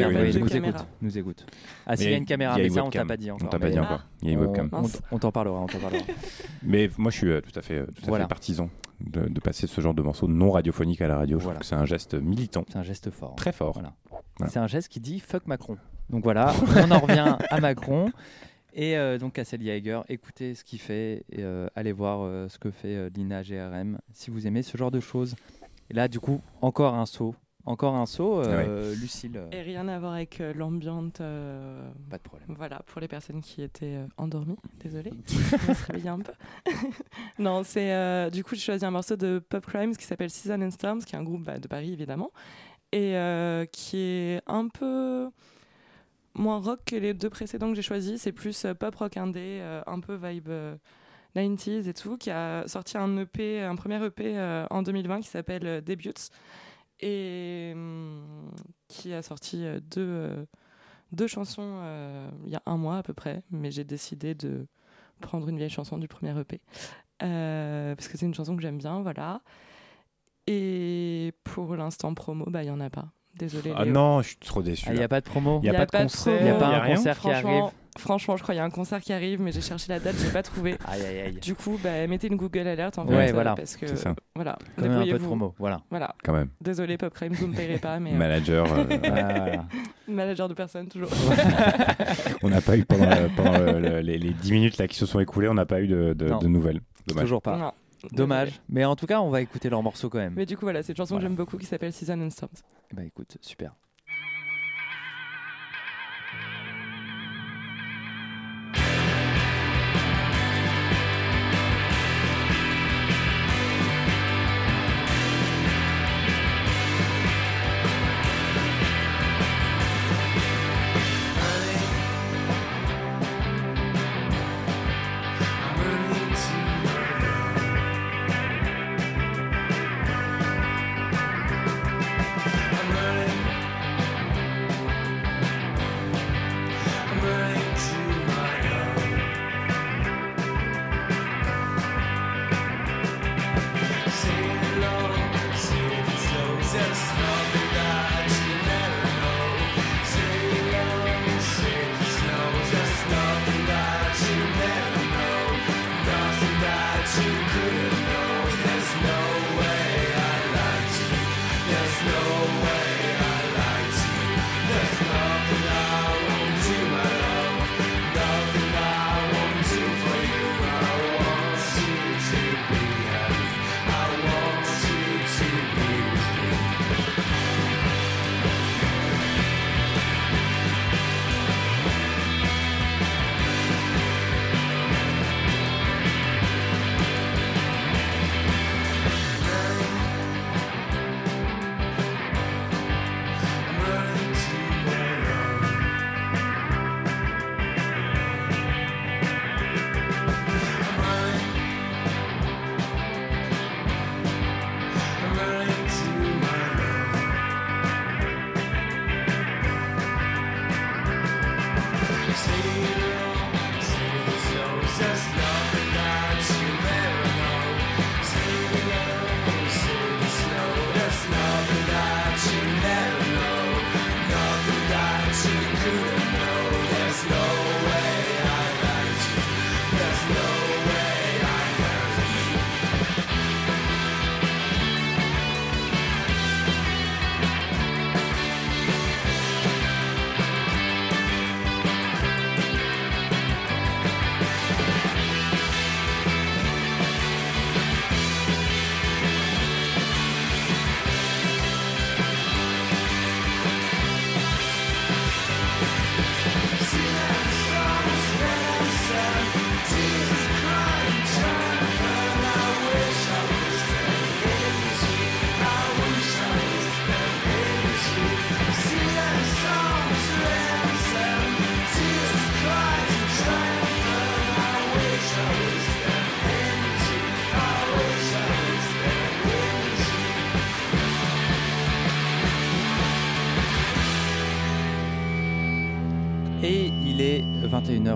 écoute. 0.57 0.85
nous 1.01 1.17
écoute. 1.17 1.45
Ah, 1.87 1.95
s'il 1.95 2.11
y 2.11 2.13
a 2.13 2.17
une 2.17 2.25
caméra, 2.25 2.55
mais 2.57 2.67
une 2.67 2.73
ça, 2.73 2.83
on 2.83 2.89
t'a 2.91 3.03
pas 3.03 3.17
dit 3.17 3.31
On 3.31 3.35
encore. 3.35 3.49
t'a 3.49 3.57
pas 3.57 3.69
dit 3.71 3.79
encore. 3.79 4.03
Il 4.21 4.27
y 4.27 4.31
a 4.31 4.33
une 4.33 4.39
on- 4.41 4.47
webcam. 4.47 4.69
on- 4.73 4.83
On 5.15 5.17
t'en 5.17 5.31
parlera, 5.31 5.59
on 5.59 5.65
t'en 5.65 5.79
parlera. 5.79 6.03
Mais 6.61 6.91
moi, 6.99 7.09
je 7.09 7.17
suis 7.17 7.29
euh, 7.31 7.41
tout 7.41 7.57
à 7.57 7.63
fait, 7.63 7.79
euh, 7.79 7.85
tout 7.87 8.03
à 8.03 8.09
Voilà. 8.09 8.25
fait 8.25 8.29
partisan 8.29 8.69
de, 8.99 9.21
de 9.27 9.39
passer 9.39 9.65
ce 9.65 9.81
genre 9.81 9.95
de 9.95 10.03
morceaux 10.03 10.27
non 10.27 10.51
radiophoniques 10.51 11.01
à 11.01 11.07
la 11.07 11.17
radio. 11.17 11.39
Je 11.39 11.45
trouve 11.45 11.57
que 11.57 11.65
c'est 11.65 11.73
un 11.73 11.85
geste 11.85 12.13
militant. 12.13 12.63
C'est 12.69 12.77
un 12.77 12.83
geste 12.83 13.09
fort. 13.09 13.33
Très 13.35 13.51
fort. 13.51 13.73
Voilà. 13.73 13.93
Voilà. 14.37 14.51
C'est 14.51 14.59
un 14.59 14.67
geste 14.67 14.89
qui 14.89 14.99
dit 14.99 15.19
fuck 15.19 15.47
Macron. 15.47 15.77
Donc 16.11 16.23
voilà, 16.25 16.53
on 16.77 16.91
en 16.91 16.99
revient 16.99 17.37
à 17.49 17.59
Macron. 17.59 18.11
Et 18.75 18.97
euh, 18.97 19.17
donc 19.19 19.33
Cassel 19.33 19.61
Jaeger, 19.61 20.03
écoutez 20.09 20.55
ce 20.55 20.63
qu'il 20.63 20.79
fait 20.79 21.25
et 21.31 21.43
euh, 21.43 21.67
allez 21.75 21.91
voir 21.91 22.21
euh, 22.23 22.49
ce 22.49 22.57
que 22.57 22.71
fait 22.71 22.95
euh, 22.95 23.09
l'INA 23.15 23.43
GRM 23.43 23.99
si 24.13 24.31
vous 24.31 24.47
aimez 24.47 24.63
ce 24.63 24.75
genre 24.77 24.89
de 24.91 24.99
choses. 24.99 25.35
Et 25.89 25.93
là, 25.93 26.07
du 26.07 26.19
coup, 26.19 26.41
encore 26.61 26.95
un 26.95 27.05
saut. 27.05 27.35
Encore 27.65 27.95
un 27.95 28.05
saut, 28.05 28.41
euh, 28.41 28.93
Lucille. 28.95 29.37
euh, 29.37 29.47
Et 29.53 29.61
rien 29.61 29.87
à 29.87 29.97
voir 29.97 30.13
avec 30.13 30.41
euh, 30.41 30.53
l'ambiance. 30.53 31.13
Pas 31.13 32.17
de 32.17 32.23
problème. 32.23 32.55
Voilà, 32.57 32.81
pour 32.87 32.99
les 32.99 33.07
personnes 33.07 33.41
qui 33.41 33.61
étaient 33.61 33.95
euh, 33.95 34.07
endormies, 34.17 34.57
désolé, 34.83 35.11
on 35.13 35.73
se 35.73 35.85
réveiller 35.85 36.09
un 36.09 36.19
peu. 36.19 36.33
non, 37.39 37.63
c'est 37.63 37.93
euh, 37.93 38.29
du 38.29 38.43
coup, 38.43 38.55
j'ai 38.55 38.61
choisi 38.61 38.83
un 38.83 38.91
morceau 38.91 39.15
de 39.15 39.39
Pop 39.47 39.65
Crimes 39.65 39.95
qui 39.95 40.03
s'appelle 40.03 40.29
Season 40.29 40.61
and 40.61 40.71
Storms, 40.71 41.03
qui 41.05 41.15
est 41.15 41.19
un 41.19 41.23
groupe 41.23 41.43
bah, 41.43 41.57
de 41.57 41.67
Paris 41.69 41.93
évidemment, 41.93 42.31
et 42.91 43.15
euh, 43.15 43.65
qui 43.65 43.97
est 43.97 44.41
un 44.45 44.67
peu 44.67 45.29
moins 46.35 46.59
rock 46.59 46.79
que 46.85 46.95
les 46.95 47.13
deux 47.13 47.29
précédents 47.29 47.69
que 47.69 47.75
j'ai 47.75 47.81
choisis. 47.81 48.21
C'est 48.21 48.31
plus 48.31 48.65
euh, 48.65 48.73
pop 48.73 48.95
rock 48.95 49.17
indé, 49.17 49.59
euh, 49.61 49.81
un 49.87 49.99
peu 49.99 50.15
vibe. 50.15 50.49
euh, 50.49 50.75
90s 51.35 51.87
et 51.87 51.93
tout, 51.93 52.17
qui 52.17 52.29
a 52.29 52.67
sorti 52.67 52.97
un 52.97 53.17
EP, 53.17 53.61
un 53.61 53.75
premier 53.75 54.03
EP 54.05 54.37
euh, 54.37 54.65
en 54.69 54.83
2020 54.83 55.21
qui 55.21 55.29
s'appelle 55.29 55.65
euh, 55.65 55.81
Debuts 55.81 56.29
et 56.99 57.71
hum, 57.73 58.51
qui 58.87 59.13
a 59.13 59.21
sorti 59.21 59.65
euh, 59.65 59.79
deux, 59.79 60.01
euh, 60.07 60.45
deux 61.11 61.27
chansons 61.27 61.79
euh, 61.81 62.29
il 62.45 62.51
y 62.51 62.55
a 62.55 62.61
un 62.65 62.77
mois 62.77 62.97
à 62.97 63.03
peu 63.03 63.13
près, 63.13 63.43
mais 63.51 63.71
j'ai 63.71 63.83
décidé 63.83 64.35
de 64.35 64.67
prendre 65.21 65.47
une 65.49 65.57
vieille 65.57 65.69
chanson 65.69 65.97
du 65.97 66.07
premier 66.07 66.37
EP 66.39 66.61
euh, 67.23 67.95
parce 67.95 68.07
que 68.07 68.17
c'est 68.17 68.25
une 68.25 68.33
chanson 68.33 68.55
que 68.55 68.61
j'aime 68.61 68.77
bien, 68.77 69.01
voilà. 69.01 69.41
Et 70.47 71.33
pour 71.43 71.75
l'instant 71.75 72.13
promo, 72.13 72.45
bah 72.49 72.63
il 72.63 72.67
y 72.67 72.71
en 72.71 72.79
a 72.79 72.89
pas. 72.89 73.11
Désolé. 73.37 73.73
Ah 73.75 73.85
non, 73.85 74.21
je 74.21 74.27
suis 74.29 74.37
trop 74.37 74.61
déçu. 74.61 74.85
Ah, 74.87 74.91
Il 74.91 74.93
n'y 74.93 74.99
là. 74.99 75.05
a 75.05 75.07
pas 75.07 75.19
de 75.21 75.25
promo 75.25 75.59
Il 75.63 75.69
n'y 75.69 75.75
a, 75.75 75.85
pas 75.85 75.97
de 75.99 76.03
concert. 76.03 76.37
Il 76.39 76.45
y 76.45 76.49
a 76.49 76.53
pas 76.55 76.67
un 76.67 76.79
rien 76.79 76.95
concert 76.95 77.15
qui 77.15 77.21
Franchement, 77.29 77.49
arrive 77.63 77.71
franchement, 77.97 78.37
je 78.37 78.43
crois 78.43 78.53
qu'il 78.55 78.59
y 78.59 78.61
a 78.61 78.65
un 78.65 78.69
concert 78.71 79.01
qui 79.01 79.11
arrive, 79.13 79.41
mais 79.41 79.51
j'ai 79.51 79.61
cherché 79.61 79.85
la 79.89 79.99
date, 79.99 80.15
j'ai 80.23 80.31
pas 80.31 80.43
trouvé. 80.43 80.77
Aïe, 80.87 81.01
aïe, 81.03 81.19
aïe. 81.19 81.39
Du 81.41 81.53
coup, 81.55 81.79
bah, 81.83 82.05
mettez 82.07 82.27
une 82.27 82.35
Google 82.37 82.67
Alert 82.67 82.97
en 82.99 83.05
Ouais, 83.07 83.25
fait, 83.25 83.29
euh, 83.29 83.33
voilà. 83.33 83.55
parce 83.55 83.75
que 83.75 83.87
C'est 83.87 83.95
ça. 83.97 84.15
voilà, 84.35 84.57
Quand 84.75 84.83
même 84.83 84.91
un 84.93 85.05
peu 85.05 85.13
de 85.13 85.17
promo, 85.23 85.53
voilà. 85.59 85.81
Voilà. 85.89 86.13
Quand 86.23 86.33
même. 86.33 86.49
Désolé, 86.61 86.97
Pop 86.97 87.13
Crime, 87.13 87.33
vous 87.33 87.47
me 87.47 87.55
payerez 87.55 87.79
pas, 87.79 87.99
mais 87.99 88.13
euh, 88.13 88.17
Manager. 88.17 88.67
euh, 88.71 89.55
manager 90.07 90.47
de 90.49 90.53
personne 90.53 90.87
toujours. 90.87 91.09
on 92.43 92.49
n'a 92.49 92.61
pas 92.61 92.77
eu 92.77 92.85
pendant, 92.85 93.09
le- 93.09 93.29
pendant 93.35 93.57
le- 93.57 93.79
le- 93.79 93.99
les, 94.01 94.17
les 94.17 94.31
10 94.31 94.51
minutes 94.51 94.77
là 94.77 94.87
qui 94.87 94.95
se 94.97 95.05
sont 95.05 95.19
écoulées, 95.19 95.47
on 95.49 95.53
n'a 95.53 95.65
pas 95.65 95.81
eu 95.81 95.87
de, 95.87 96.13
de- 96.13 96.29
Non. 96.29 96.37
de 96.39 96.47
nouvelles. 96.47 96.81
Dommage. 97.07 97.23
Toujours 97.23 97.41
pas. 97.41 97.57
Non. 97.57 97.71
Dommage. 98.11 98.61
Mais 98.69 98.83
en 98.85 98.95
tout 98.95 99.05
cas, 99.07 99.21
on 99.21 99.29
va 99.29 99.41
écouter 99.41 99.69
leur 99.69 99.81
morceau 99.81 100.09
quand 100.09 100.17
même. 100.19 100.33
Mais 100.35 100.45
du 100.45 100.57
coup, 100.57 100.65
voilà, 100.65 100.83
c'est 100.83 100.91
une 100.93 100.97
chanson 100.97 101.15
Voilà. 101.15 101.25
que 101.27 101.29
j'aime 101.29 101.35
beaucoup 101.37 101.57
qui 101.57 101.65
s'appelle 101.65 101.93
Season 101.93 102.19
and 102.21 102.29
Storms. 102.29 102.51
Bah 102.93 103.03
écoute, 103.05 103.37
super. 103.41 103.75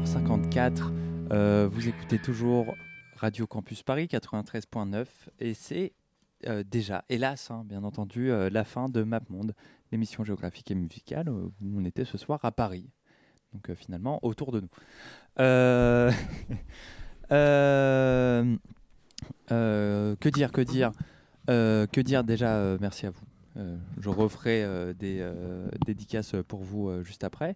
21h54. 0.08 0.92
Euh, 1.32 1.68
vous 1.70 1.88
écoutez 1.90 2.18
toujours 2.18 2.76
Radio 3.18 3.46
Campus 3.46 3.84
Paris 3.84 4.06
93.9 4.06 5.06
et 5.40 5.54
c'est 5.54 5.94
euh, 6.48 6.64
déjà, 6.64 7.04
hélas, 7.10 7.52
hein, 7.52 7.64
bien 7.66 7.84
entendu, 7.84 8.32
euh, 8.32 8.50
la 8.50 8.64
fin 8.64 8.88
de 8.88 9.04
MapMonde, 9.04 9.54
l'émission 9.92 10.24
géographique 10.24 10.72
et 10.72 10.76
musicale 10.76 11.30
où 11.30 11.52
on 11.62 11.84
était 11.84 12.06
ce 12.06 12.18
soir 12.18 12.40
à 12.44 12.52
Paris. 12.52 12.90
Donc 13.54 13.74
finalement, 13.76 14.24
autour 14.24 14.52
de 14.52 14.62
nous. 14.62 14.70
Que 20.20 20.30
dire, 20.30 20.52
que 20.52 20.62
dire 20.62 20.92
Que 21.46 22.02
dire 22.02 22.24
déjà, 22.24 22.78
merci 22.80 23.08
à 23.08 23.10
vous. 23.10 23.26
Je 24.00 24.10
referai 24.10 24.94
des 24.94 25.28
dédicaces 25.86 26.36
pour 26.48 26.64
vous 26.64 27.04
juste 27.04 27.24
après. 27.24 27.56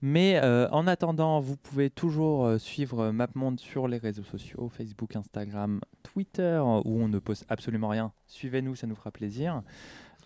Mais 0.00 0.38
euh, 0.42 0.68
en 0.70 0.86
attendant, 0.86 1.40
vous 1.40 1.56
pouvez 1.56 1.90
toujours 1.90 2.46
euh, 2.46 2.58
suivre 2.58 3.10
MapMonde 3.10 3.58
sur 3.58 3.88
les 3.88 3.98
réseaux 3.98 4.22
sociaux, 4.22 4.70
Facebook, 4.76 5.16
Instagram, 5.16 5.80
Twitter, 6.02 6.60
où 6.62 7.00
on 7.02 7.08
ne 7.08 7.18
poste 7.18 7.44
absolument 7.48 7.88
rien. 7.88 8.12
Suivez-nous, 8.28 8.76
ça 8.76 8.86
nous 8.86 8.94
fera 8.94 9.10
plaisir. 9.10 9.62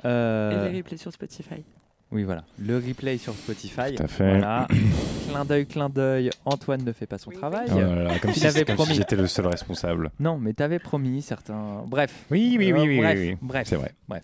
Euh, 0.04 0.68
Et 0.68 0.72
les 0.72 0.78
replays 0.78 0.96
sur 0.98 1.12
Spotify. 1.12 1.64
oui, 2.10 2.24
voilà. 2.24 2.44
Le 2.58 2.76
replay 2.76 3.16
sur 3.16 3.32
Spotify. 3.34 3.94
Tout 3.94 4.02
à 4.02 4.08
fait. 4.08 4.28
Voilà. 4.30 4.66
clin 5.30 5.44
d'œil, 5.46 5.66
clin 5.66 5.88
d'œil. 5.88 6.30
Antoine 6.44 6.84
ne 6.84 6.92
fait 6.92 7.06
pas 7.06 7.16
son 7.18 7.30
travail. 7.30 7.68
Oh 7.72 7.78
là 7.78 8.02
là, 8.04 8.18
comme 8.18 8.32
si, 8.32 8.46
j'étais 8.94 9.16
le 9.16 9.26
seul 9.26 9.46
responsable. 9.46 10.10
Non, 10.20 10.38
mais 10.38 10.52
t'avais 10.52 10.78
promis 10.80 11.22
certains. 11.22 11.82
Bref. 11.86 12.26
Oui, 12.30 12.56
oui, 12.58 12.72
oui, 12.72 12.80
Euh, 12.80 12.84
oui, 12.86 12.98
bref, 12.98 13.18
oui, 13.18 13.28
oui. 13.30 13.38
Bref. 13.40 13.68
C'est 13.68 13.76
vrai. 13.76 13.94
Bref. 14.06 14.22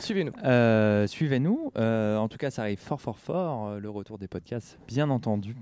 Suivez-nous. 0.00 0.32
Euh, 0.44 1.06
Suivez-nous. 1.06 1.72
Euh, 1.76 2.16
en 2.16 2.28
tout 2.28 2.38
cas, 2.38 2.50
ça 2.50 2.62
arrive 2.62 2.78
fort, 2.78 3.00
fort, 3.00 3.18
fort. 3.18 3.68
euh, 3.68 3.80
le 3.80 3.90
retour 3.90 4.18
des 4.18 4.28
podcasts, 4.28 4.78
bien 4.88 5.10
entendu. 5.10 5.56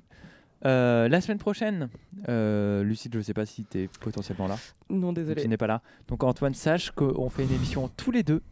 Euh, 0.64 1.08
la 1.08 1.20
semaine 1.20 1.38
prochaine, 1.38 1.88
euh, 2.28 2.84
Lucide, 2.84 3.12
je 3.14 3.18
ne 3.18 3.22
sais 3.22 3.34
pas 3.34 3.46
si 3.46 3.64
tu 3.64 3.80
es 3.82 3.88
potentiellement 4.00 4.46
là. 4.46 4.56
Non, 4.90 5.12
désolé. 5.12 5.42
Tu 5.42 5.48
n'es 5.48 5.56
pas 5.56 5.66
là. 5.66 5.82
Donc, 6.08 6.22
Antoine, 6.22 6.54
sache 6.54 6.90
qu'on 6.92 7.28
fait 7.30 7.42
une 7.44 7.52
émission 7.52 7.90
tous 7.96 8.12
les 8.12 8.22
deux 8.22 8.42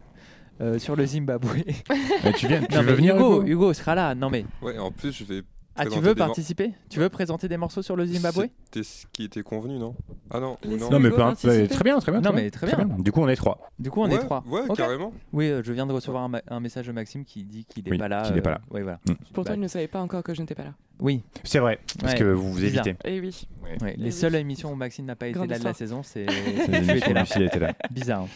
euh, 0.61 0.78
sur 0.81 0.97
le 0.97 1.07
Zimbabwe. 1.07 1.49
Mais 2.24 2.33
tu 2.33 2.49
viens- 2.49 2.62
tu 2.62 2.74
non, 2.74 2.81
veux 2.83 2.87
mais 2.89 2.93
venir, 2.95 3.14
Hugo, 3.16 3.43
Hugo? 3.43 3.47
Hugo 3.47 3.72
sera 3.74 3.95
là. 3.95 4.14
Non, 4.16 4.28
mais 4.28 4.45
Ouais, 4.61 4.76
en 4.78 4.91
plus, 4.91 5.12
je 5.12 5.24
vais 5.24 5.43
Ah, 5.81 5.87
tu 5.87 5.99
veux 6.01 6.14
participer? 6.14 6.72
Tu 6.91 6.99
veux 6.99 7.09
présenter 7.09 7.49
des 7.49 7.57
morceaux 7.57 7.81
sur 7.81 7.97
le 7.97 8.05
Zimbabwe? 8.05 8.49
C'était 8.64 8.83
ce 8.83 9.07
qui 9.12 9.24
était 9.24 9.43
convenu, 9.43 9.78
non? 9.78 9.95
Ah 10.31 10.39
non, 10.39 10.59
non. 10.66 10.91
Non, 10.91 10.99
mais 11.01 11.09
ouais, 11.11 11.66
très 11.68 11.85
bien, 11.85 11.99
très 11.99 12.12
bien. 12.12 12.20
Non, 12.20 12.33
mais 12.35 12.51
très 12.51 12.66
bien. 12.66 12.87
Du 12.99 13.12
coup, 13.12 13.20
on 13.20 13.28
est 13.28 13.37
trois. 13.37 13.70
Du 13.78 13.91
coup, 13.91 14.03
on 14.03 14.09
ouais, 14.09 14.16
est 14.16 14.18
trois. 14.18 14.45
Ouais, 14.47 14.62
carrément. 14.76 15.12
Oui, 15.33 15.49
euh, 15.49 15.62
je 15.64 15.72
viens 15.72 15.87
de 15.87 15.93
recevoir 15.93 16.31
un, 16.49 16.61
message 16.61 16.87
de 16.87 16.93
Maxime 16.93 17.24
qui 17.24 17.45
dit 17.45 17.64
qu'il 17.64 17.85
n'est 17.85 17.93
Oui, 17.93 17.99
pas 17.99 18.09
là. 18.09 18.22
qu'il 18.22 18.35
n'est 18.35 18.43
pas 18.43 18.51
là. 18.51 18.61
Oui, 18.70 18.83
voilà. 18.83 19.01
Mm. 19.09 19.12
Pourtant, 19.33 19.53
Bah, 19.53 19.57
il 19.57 19.61
ne 19.62 19.68
savait 19.68 19.89
pas 19.89 20.01
encore 20.01 20.22
que 20.22 20.35
je 20.35 20.41
n'étais 20.43 20.55
pas 20.55 20.64
là. 20.64 20.74
Oui, 21.01 21.22
C'est 21.45 21.61
vrai, 21.61 21.78
parce 21.99 22.12
Ouais, 22.12 22.18
que 22.18 22.24
vous 22.24 22.53
vous 22.53 22.61
bizarre. 22.61 22.87
évitez. 22.87 23.09
Eh 23.09 23.20
oui. 23.20 23.49
ouais, 23.81 23.95
les 23.97 24.05
oui. 24.05 24.12
seules 24.12 24.35
émissions 24.35 24.70
où 24.70 24.74
Maxime 24.76 25.07
n'a 25.07 25.16
pas 25.16 25.28
été 25.28 25.35
Grande 25.39 25.49
là 25.49 25.59
de 25.59 25.64
la 25.64 25.72
saison, 25.72 26.03
c'est. 26.03 26.26
Lucille 26.68 27.45
était 27.45 27.59
là. 27.59 27.72
Bizarre. 27.91 28.26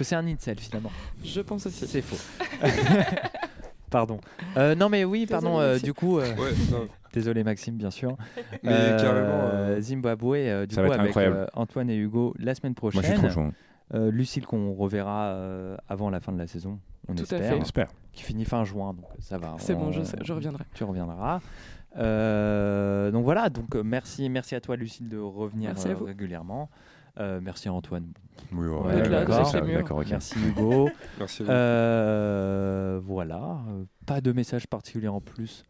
c'est 0.00 0.14
un 0.14 0.26
incel 0.26 0.58
finalement. 0.58 0.90
Je 1.22 1.42
pense 1.42 1.66
aussi. 1.66 1.86
C'est 1.86 2.00
faux. 2.00 2.16
Pardon. 3.90 4.18
Euh, 4.56 4.74
non 4.74 4.88
mais 4.88 5.04
oui, 5.04 5.26
pardon. 5.26 5.58
Désolé, 5.58 5.64
euh, 5.64 5.72
Maxime. 5.72 5.84
du 5.86 5.94
coup, 5.94 6.18
euh, 6.18 6.34
Ouais, 6.36 6.50
non. 6.72 6.86
désolé 7.12 7.44
Maxime, 7.44 7.76
bien 7.76 7.90
sûr. 7.90 8.16
Mais 8.62 8.70
Euh, 8.72 8.98
carrément. 9.00 9.50
euh, 9.54 9.80
Zimbabwe, 9.80 10.34
euh, 10.36 10.66
du 10.66 10.74
Ça 10.74 10.82
coup 10.82 10.88
va 10.88 10.94
être 10.94 11.00
avec 11.00 11.10
incroyable. 11.10 11.36
euh, 11.36 11.46
Antoine 11.54 11.90
et 11.90 11.96
Hugo 11.96 12.34
la 12.38 12.54
semaine 12.54 12.74
Moi, 12.80 12.90
prochaine. 12.90 13.02
je 13.02 13.08
suis 13.20 13.28
trop 13.28 13.30
chaud. 13.30 13.50
Euh, 13.94 14.10
Lucille 14.10 14.44
qu'on 14.44 14.72
reverra 14.74 15.26
euh, 15.26 15.76
avant 15.88 16.10
la 16.10 16.18
fin 16.20 16.32
de 16.32 16.38
la 16.38 16.48
saison, 16.48 16.80
on 17.08 17.14
Tout 17.14 17.20
à 17.20 17.22
espère. 17.22 17.40
fait. 17.52 17.54
On 17.58 17.62
espère. 17.62 17.88
Qui 18.12 18.24
finit 18.24 18.44
fin 18.44 18.64
juin, 18.64 18.92
donc 18.94 19.04
ça 19.20 19.38
va. 19.38 19.54
C'est 19.58 19.74
bon, 19.74 19.86
on- 19.86 19.92
je, 19.92 20.02
sais, 20.02 20.16
je 20.24 20.32
reviendrai. 20.32 20.64
Tu 20.74 20.82
reviendras. 20.82 21.40
Euh, 21.96 23.10
donc 23.10 23.24
voilà, 23.24 23.48
donc 23.48 23.74
merci, 23.76 24.28
merci 24.28 24.54
à 24.54 24.60
toi 24.60 24.76
Lucille 24.76 25.08
de 25.08 25.18
revenir 25.18 25.70
Merci 25.70 25.88
à 25.88 25.94
vous. 25.94 26.04
régulièrement. 26.04 26.68
Euh, 27.18 27.40
merci 27.42 27.68
à 27.68 27.72
Antoine. 27.72 28.12
Oui, 28.52 28.66
Ouais, 28.66 29.08
d'accord. 29.08 30.02
Merci 30.08 30.36
Hugo. 30.46 30.88
Merci. 31.18 31.42
Euh, 31.48 33.00
voilà, 33.02 33.58
euh, 33.68 33.84
pas 34.06 34.20
de 34.20 34.32
message 34.32 34.66
particulier 34.66 35.08
en 35.08 35.20
plus. 35.20 35.64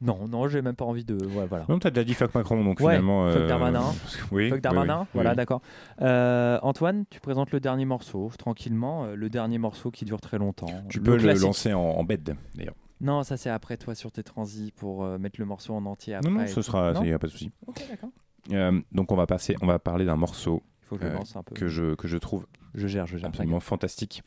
Non, 0.00 0.28
non, 0.28 0.46
j'ai 0.46 0.62
même 0.62 0.76
pas 0.76 0.84
envie 0.84 1.04
de. 1.04 1.16
Ouais, 1.16 1.46
voilà. 1.48 1.64
Non, 1.68 1.80
t'as 1.80 1.90
déjà 1.90 2.04
dit 2.04 2.14
fuck 2.14 2.32
Macron, 2.32 2.62
donc 2.62 2.78
Ouais, 2.78 2.92
finalement. 2.92 3.28
fuck 3.32 3.40
euh, 3.42 3.48
Darmanin. 3.48 3.82
Oui. 4.30 4.48
Fuck 4.48 4.60
Darmanin, 4.60 5.00
oui, 5.00 5.06
voilà, 5.14 5.30
oui. 5.30 5.36
d'accord. 5.36 5.60
Euh, 6.00 6.60
Antoine, 6.62 7.04
tu 7.10 7.18
présentes 7.18 7.50
le 7.50 7.58
dernier 7.58 7.84
morceau, 7.84 8.30
tranquillement, 8.38 9.04
euh, 9.06 9.16
le 9.16 9.28
dernier 9.28 9.58
morceau 9.58 9.90
qui 9.90 10.04
dure 10.04 10.20
très 10.20 10.38
longtemps. 10.38 10.68
Tu 10.88 11.00
peux 11.00 11.16
le 11.16 11.32
lancer 11.34 11.74
en, 11.74 11.80
en 11.80 12.04
bed, 12.04 12.36
d'ailleurs. 12.54 12.76
Non, 13.00 13.22
ça 13.24 13.36
c'est 13.36 13.50
après 13.50 13.76
toi 13.76 13.94
sur 13.96 14.10
tes 14.12 14.22
transis 14.24 14.72
pour 14.76 15.04
euh, 15.04 15.18
mettre 15.18 15.40
le 15.40 15.46
morceau 15.46 15.74
en 15.74 15.84
entier 15.86 16.14
après. 16.14 16.30
Non, 16.30 16.38
non, 16.40 16.46
ce 16.46 16.54
tout. 16.54 16.62
sera. 16.62 16.92
Non 16.92 17.02
Il 17.02 17.08
n'y 17.08 17.12
a 17.12 17.18
pas 17.18 17.26
de 17.28 17.32
souci. 17.32 17.50
Ok, 17.66 17.84
d'accord. 17.90 18.10
Euh, 18.52 18.80
donc, 18.92 19.12
on 19.12 19.16
va 19.16 19.26
passer. 19.26 19.56
On 19.62 19.66
va 19.66 19.78
parler 19.78 20.04
d'un 20.04 20.16
morceau 20.16 20.62
faut 20.82 20.96
que 20.96 21.02
je 21.02 21.08
Euh, 21.08 21.12
lance 21.14 21.36
un 21.36 21.42
peu. 21.42 21.54
que 21.54 21.68
je, 21.68 21.94
que 21.94 22.08
je 22.08 22.16
trouve 22.16 22.46
Je 22.74 22.86
gère, 22.86 23.06
je 23.06 23.18
gère. 23.18 23.28
absolument 23.28 23.60
fantastique 23.60 24.22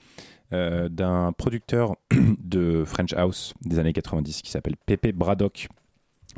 euh, 0.53 0.89
d'un 0.89 1.32
producteur 1.32 1.95
de 2.39 2.84
French 2.86 3.14
House 3.14 3.53
des 3.62 3.80
années 3.80 3.93
90 3.93 4.41
qui 4.43 4.51
s'appelle 4.51 4.76
Pepe 4.86 5.12
Braddock 5.16 5.70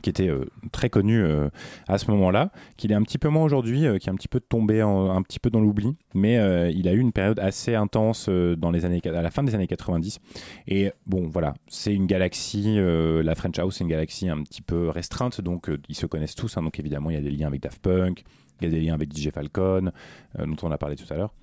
qui 0.02 0.10
était 0.10 0.28
euh, 0.30 0.46
très 0.72 0.89
connu 0.89 1.22
euh, 1.24 1.50
à 1.88 1.98
ce 1.98 2.10
moment-là, 2.12 2.52
qu'il 2.78 2.91
est 2.91 2.96
un 2.96 3.04
petit 3.04 3.18
peu 3.18 3.30
moins 3.30 3.44
aujourd'hui, 3.44 3.86
euh, 3.86 3.98
qui 3.98 4.10
est 4.10 4.12
un 4.12 4.16
petit 4.16 4.28
peu 4.28 4.39
tombé 4.39 4.82
en- 4.84 5.12
un 5.12 5.22
petit 5.22 5.39
peu 5.39 5.50
dans 5.50 5.60
l'oubli, 5.62 5.96
mais 6.14 6.36
il 6.74 6.88
a 6.88 6.94
eu 6.94 7.00
une 7.00 7.12
période 7.12 7.39
assez 7.39 7.76
intense 7.76 8.30
dans 8.30 8.72
les 8.72 8.86
années, 8.86 9.02
à 9.06 9.22
la 9.22 9.32
fin 9.32 9.44
des 9.44 9.56
années 9.56 9.68
90. 9.68 10.20
Et 10.68 10.91
bon, 11.06 11.28
voilà, 11.28 11.54
c'est 11.68 11.94
une 11.94 12.06
galaxie, 12.08 12.78
la 12.78 13.36
French 13.36 13.60
House, 13.60 13.76
c'est 13.78 13.84
une 13.84 13.89
galaxie 13.89 14.30
un 14.30 14.41
petit 14.44 14.62
peu 14.62 14.89
restreinte, 14.89 15.41
donc 15.41 15.70
ils 15.89 15.96
se 15.96 16.06
connaissent 16.06 16.36
tous, 16.36 16.58
hein, 16.58 16.64
donc 16.64 16.80
évidemment 16.80 17.10
il 17.10 17.14
y 17.16 17.20
a 17.20 17.22
des 17.22 17.32
liens 17.32 17.48
avec 17.48 17.62
Daft 17.62 17.82
Punk, 17.82 18.24
il 18.64 18.72
y 18.72 18.76
a 18.76 18.80
des 18.80 18.86
liens 18.86 18.93
avec 18.93 19.16
DJ 19.16 19.30
Falcon, 19.32 19.91
euh, 20.39 20.45
dont 20.45 20.55
on 20.64 20.72
a 20.72 20.78
parlé 20.78 20.95
tout 20.95 21.11
à 21.14 21.18
l'heure. 21.18 21.34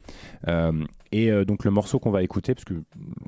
Euh, 0.49 0.85
et 1.12 1.31
euh, 1.31 1.45
donc 1.45 1.64
le 1.64 1.71
morceau 1.71 1.99
qu'on 1.99 2.11
va 2.11 2.23
écouter, 2.23 2.55
parce 2.55 2.64
que 2.64 2.75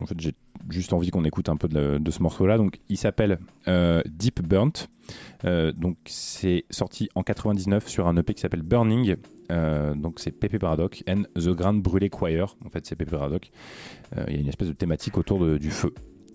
en 0.00 0.06
fait 0.06 0.18
j'ai 0.20 0.32
juste 0.70 0.92
envie 0.92 1.10
qu'on 1.10 1.24
écoute 1.24 1.48
un 1.48 1.56
peu 1.56 1.68
de, 1.68 1.98
de 1.98 2.10
ce 2.10 2.22
morceau-là, 2.22 2.56
donc 2.58 2.78
il 2.88 2.96
s'appelle 2.96 3.38
Deep 4.06 4.42
Burnt. 4.42 4.88
Donc 5.44 5.96
c'est 6.06 6.64
sorti 6.70 7.08
en 7.14 7.22
99 7.22 7.88
sur 7.88 8.06
un 8.06 8.16
EP 8.16 8.34
qui 8.34 8.40
s'appelle 8.40 8.62
Burning. 8.62 9.16
Donc 9.50 10.20
c'est 10.20 10.30
Pepe 10.30 10.58
Braddock 10.58 11.02
and 11.08 11.24
The 11.34 11.48
Grand 11.50 11.74
Brûlé 11.74 12.08
Choir. 12.10 12.56
En 12.64 12.70
fait 12.70 12.86
c'est 12.86 12.96
Pepe. 12.96 13.12
Euh, 13.14 14.24
Il 14.28 14.34
y 14.34 14.36
a 14.38 14.40
une 14.40 14.48
espèce 14.48 14.68
de 14.68 14.72
thématique 14.72 15.18
autour 15.18 15.38
de- 15.40 15.58
du 15.58 15.70
feu 15.70 15.92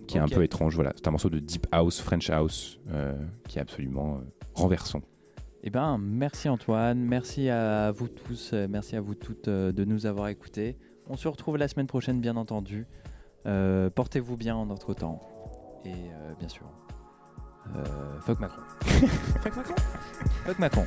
qui 0.07 0.17
est 0.17 0.21
un 0.21 0.27
peu 0.27 0.43
étrange. 0.43 0.75
Voilà, 0.75 0.91
c'est 0.95 1.07
un 1.07 1.11
morceau 1.11 1.29
de 1.29 1.39
Deep 1.39 1.67
House, 1.71 1.99
French 2.01 2.29
House, 2.29 2.79
qui 3.47 3.57
est 3.57 3.61
absolument 3.61 4.19
renversant. 4.53 5.01
Eh 5.67 5.69
ben, 5.69 5.97
merci 5.97 6.47
Antoine, 6.47 6.97
merci 6.97 7.49
à 7.49 7.91
vous 7.91 8.07
tous, 8.07 8.51
euh, 8.53 8.67
merci 8.69 8.95
à 8.95 9.01
vous 9.01 9.15
toutes 9.15 9.49
euh, 9.49 9.73
de 9.73 9.83
nous 9.83 10.05
avoir 10.05 10.29
écoutés. 10.29 10.77
On 11.09 11.17
se 11.17 11.27
retrouve 11.27 11.57
la 11.57 11.67
semaine 11.67 11.87
prochaine, 11.87 12.21
bien 12.21 12.37
entendu. 12.37 12.87
Euh, 13.45 13.89
Portez-vous 13.89 14.37
bien 14.37 14.55
en 14.55 14.65
notre 14.65 14.93
temps. 14.93 15.19
Et 15.83 15.91
euh, 15.91 16.33
bien 16.39 16.47
sûr, 16.47 16.71
euh, 17.75 17.83
fuck 18.21 18.39
Macron. 18.39 18.61
fuck 19.43 19.57
Macron? 19.57 19.75
Fuck 20.45 20.59
Macron. 20.59 20.85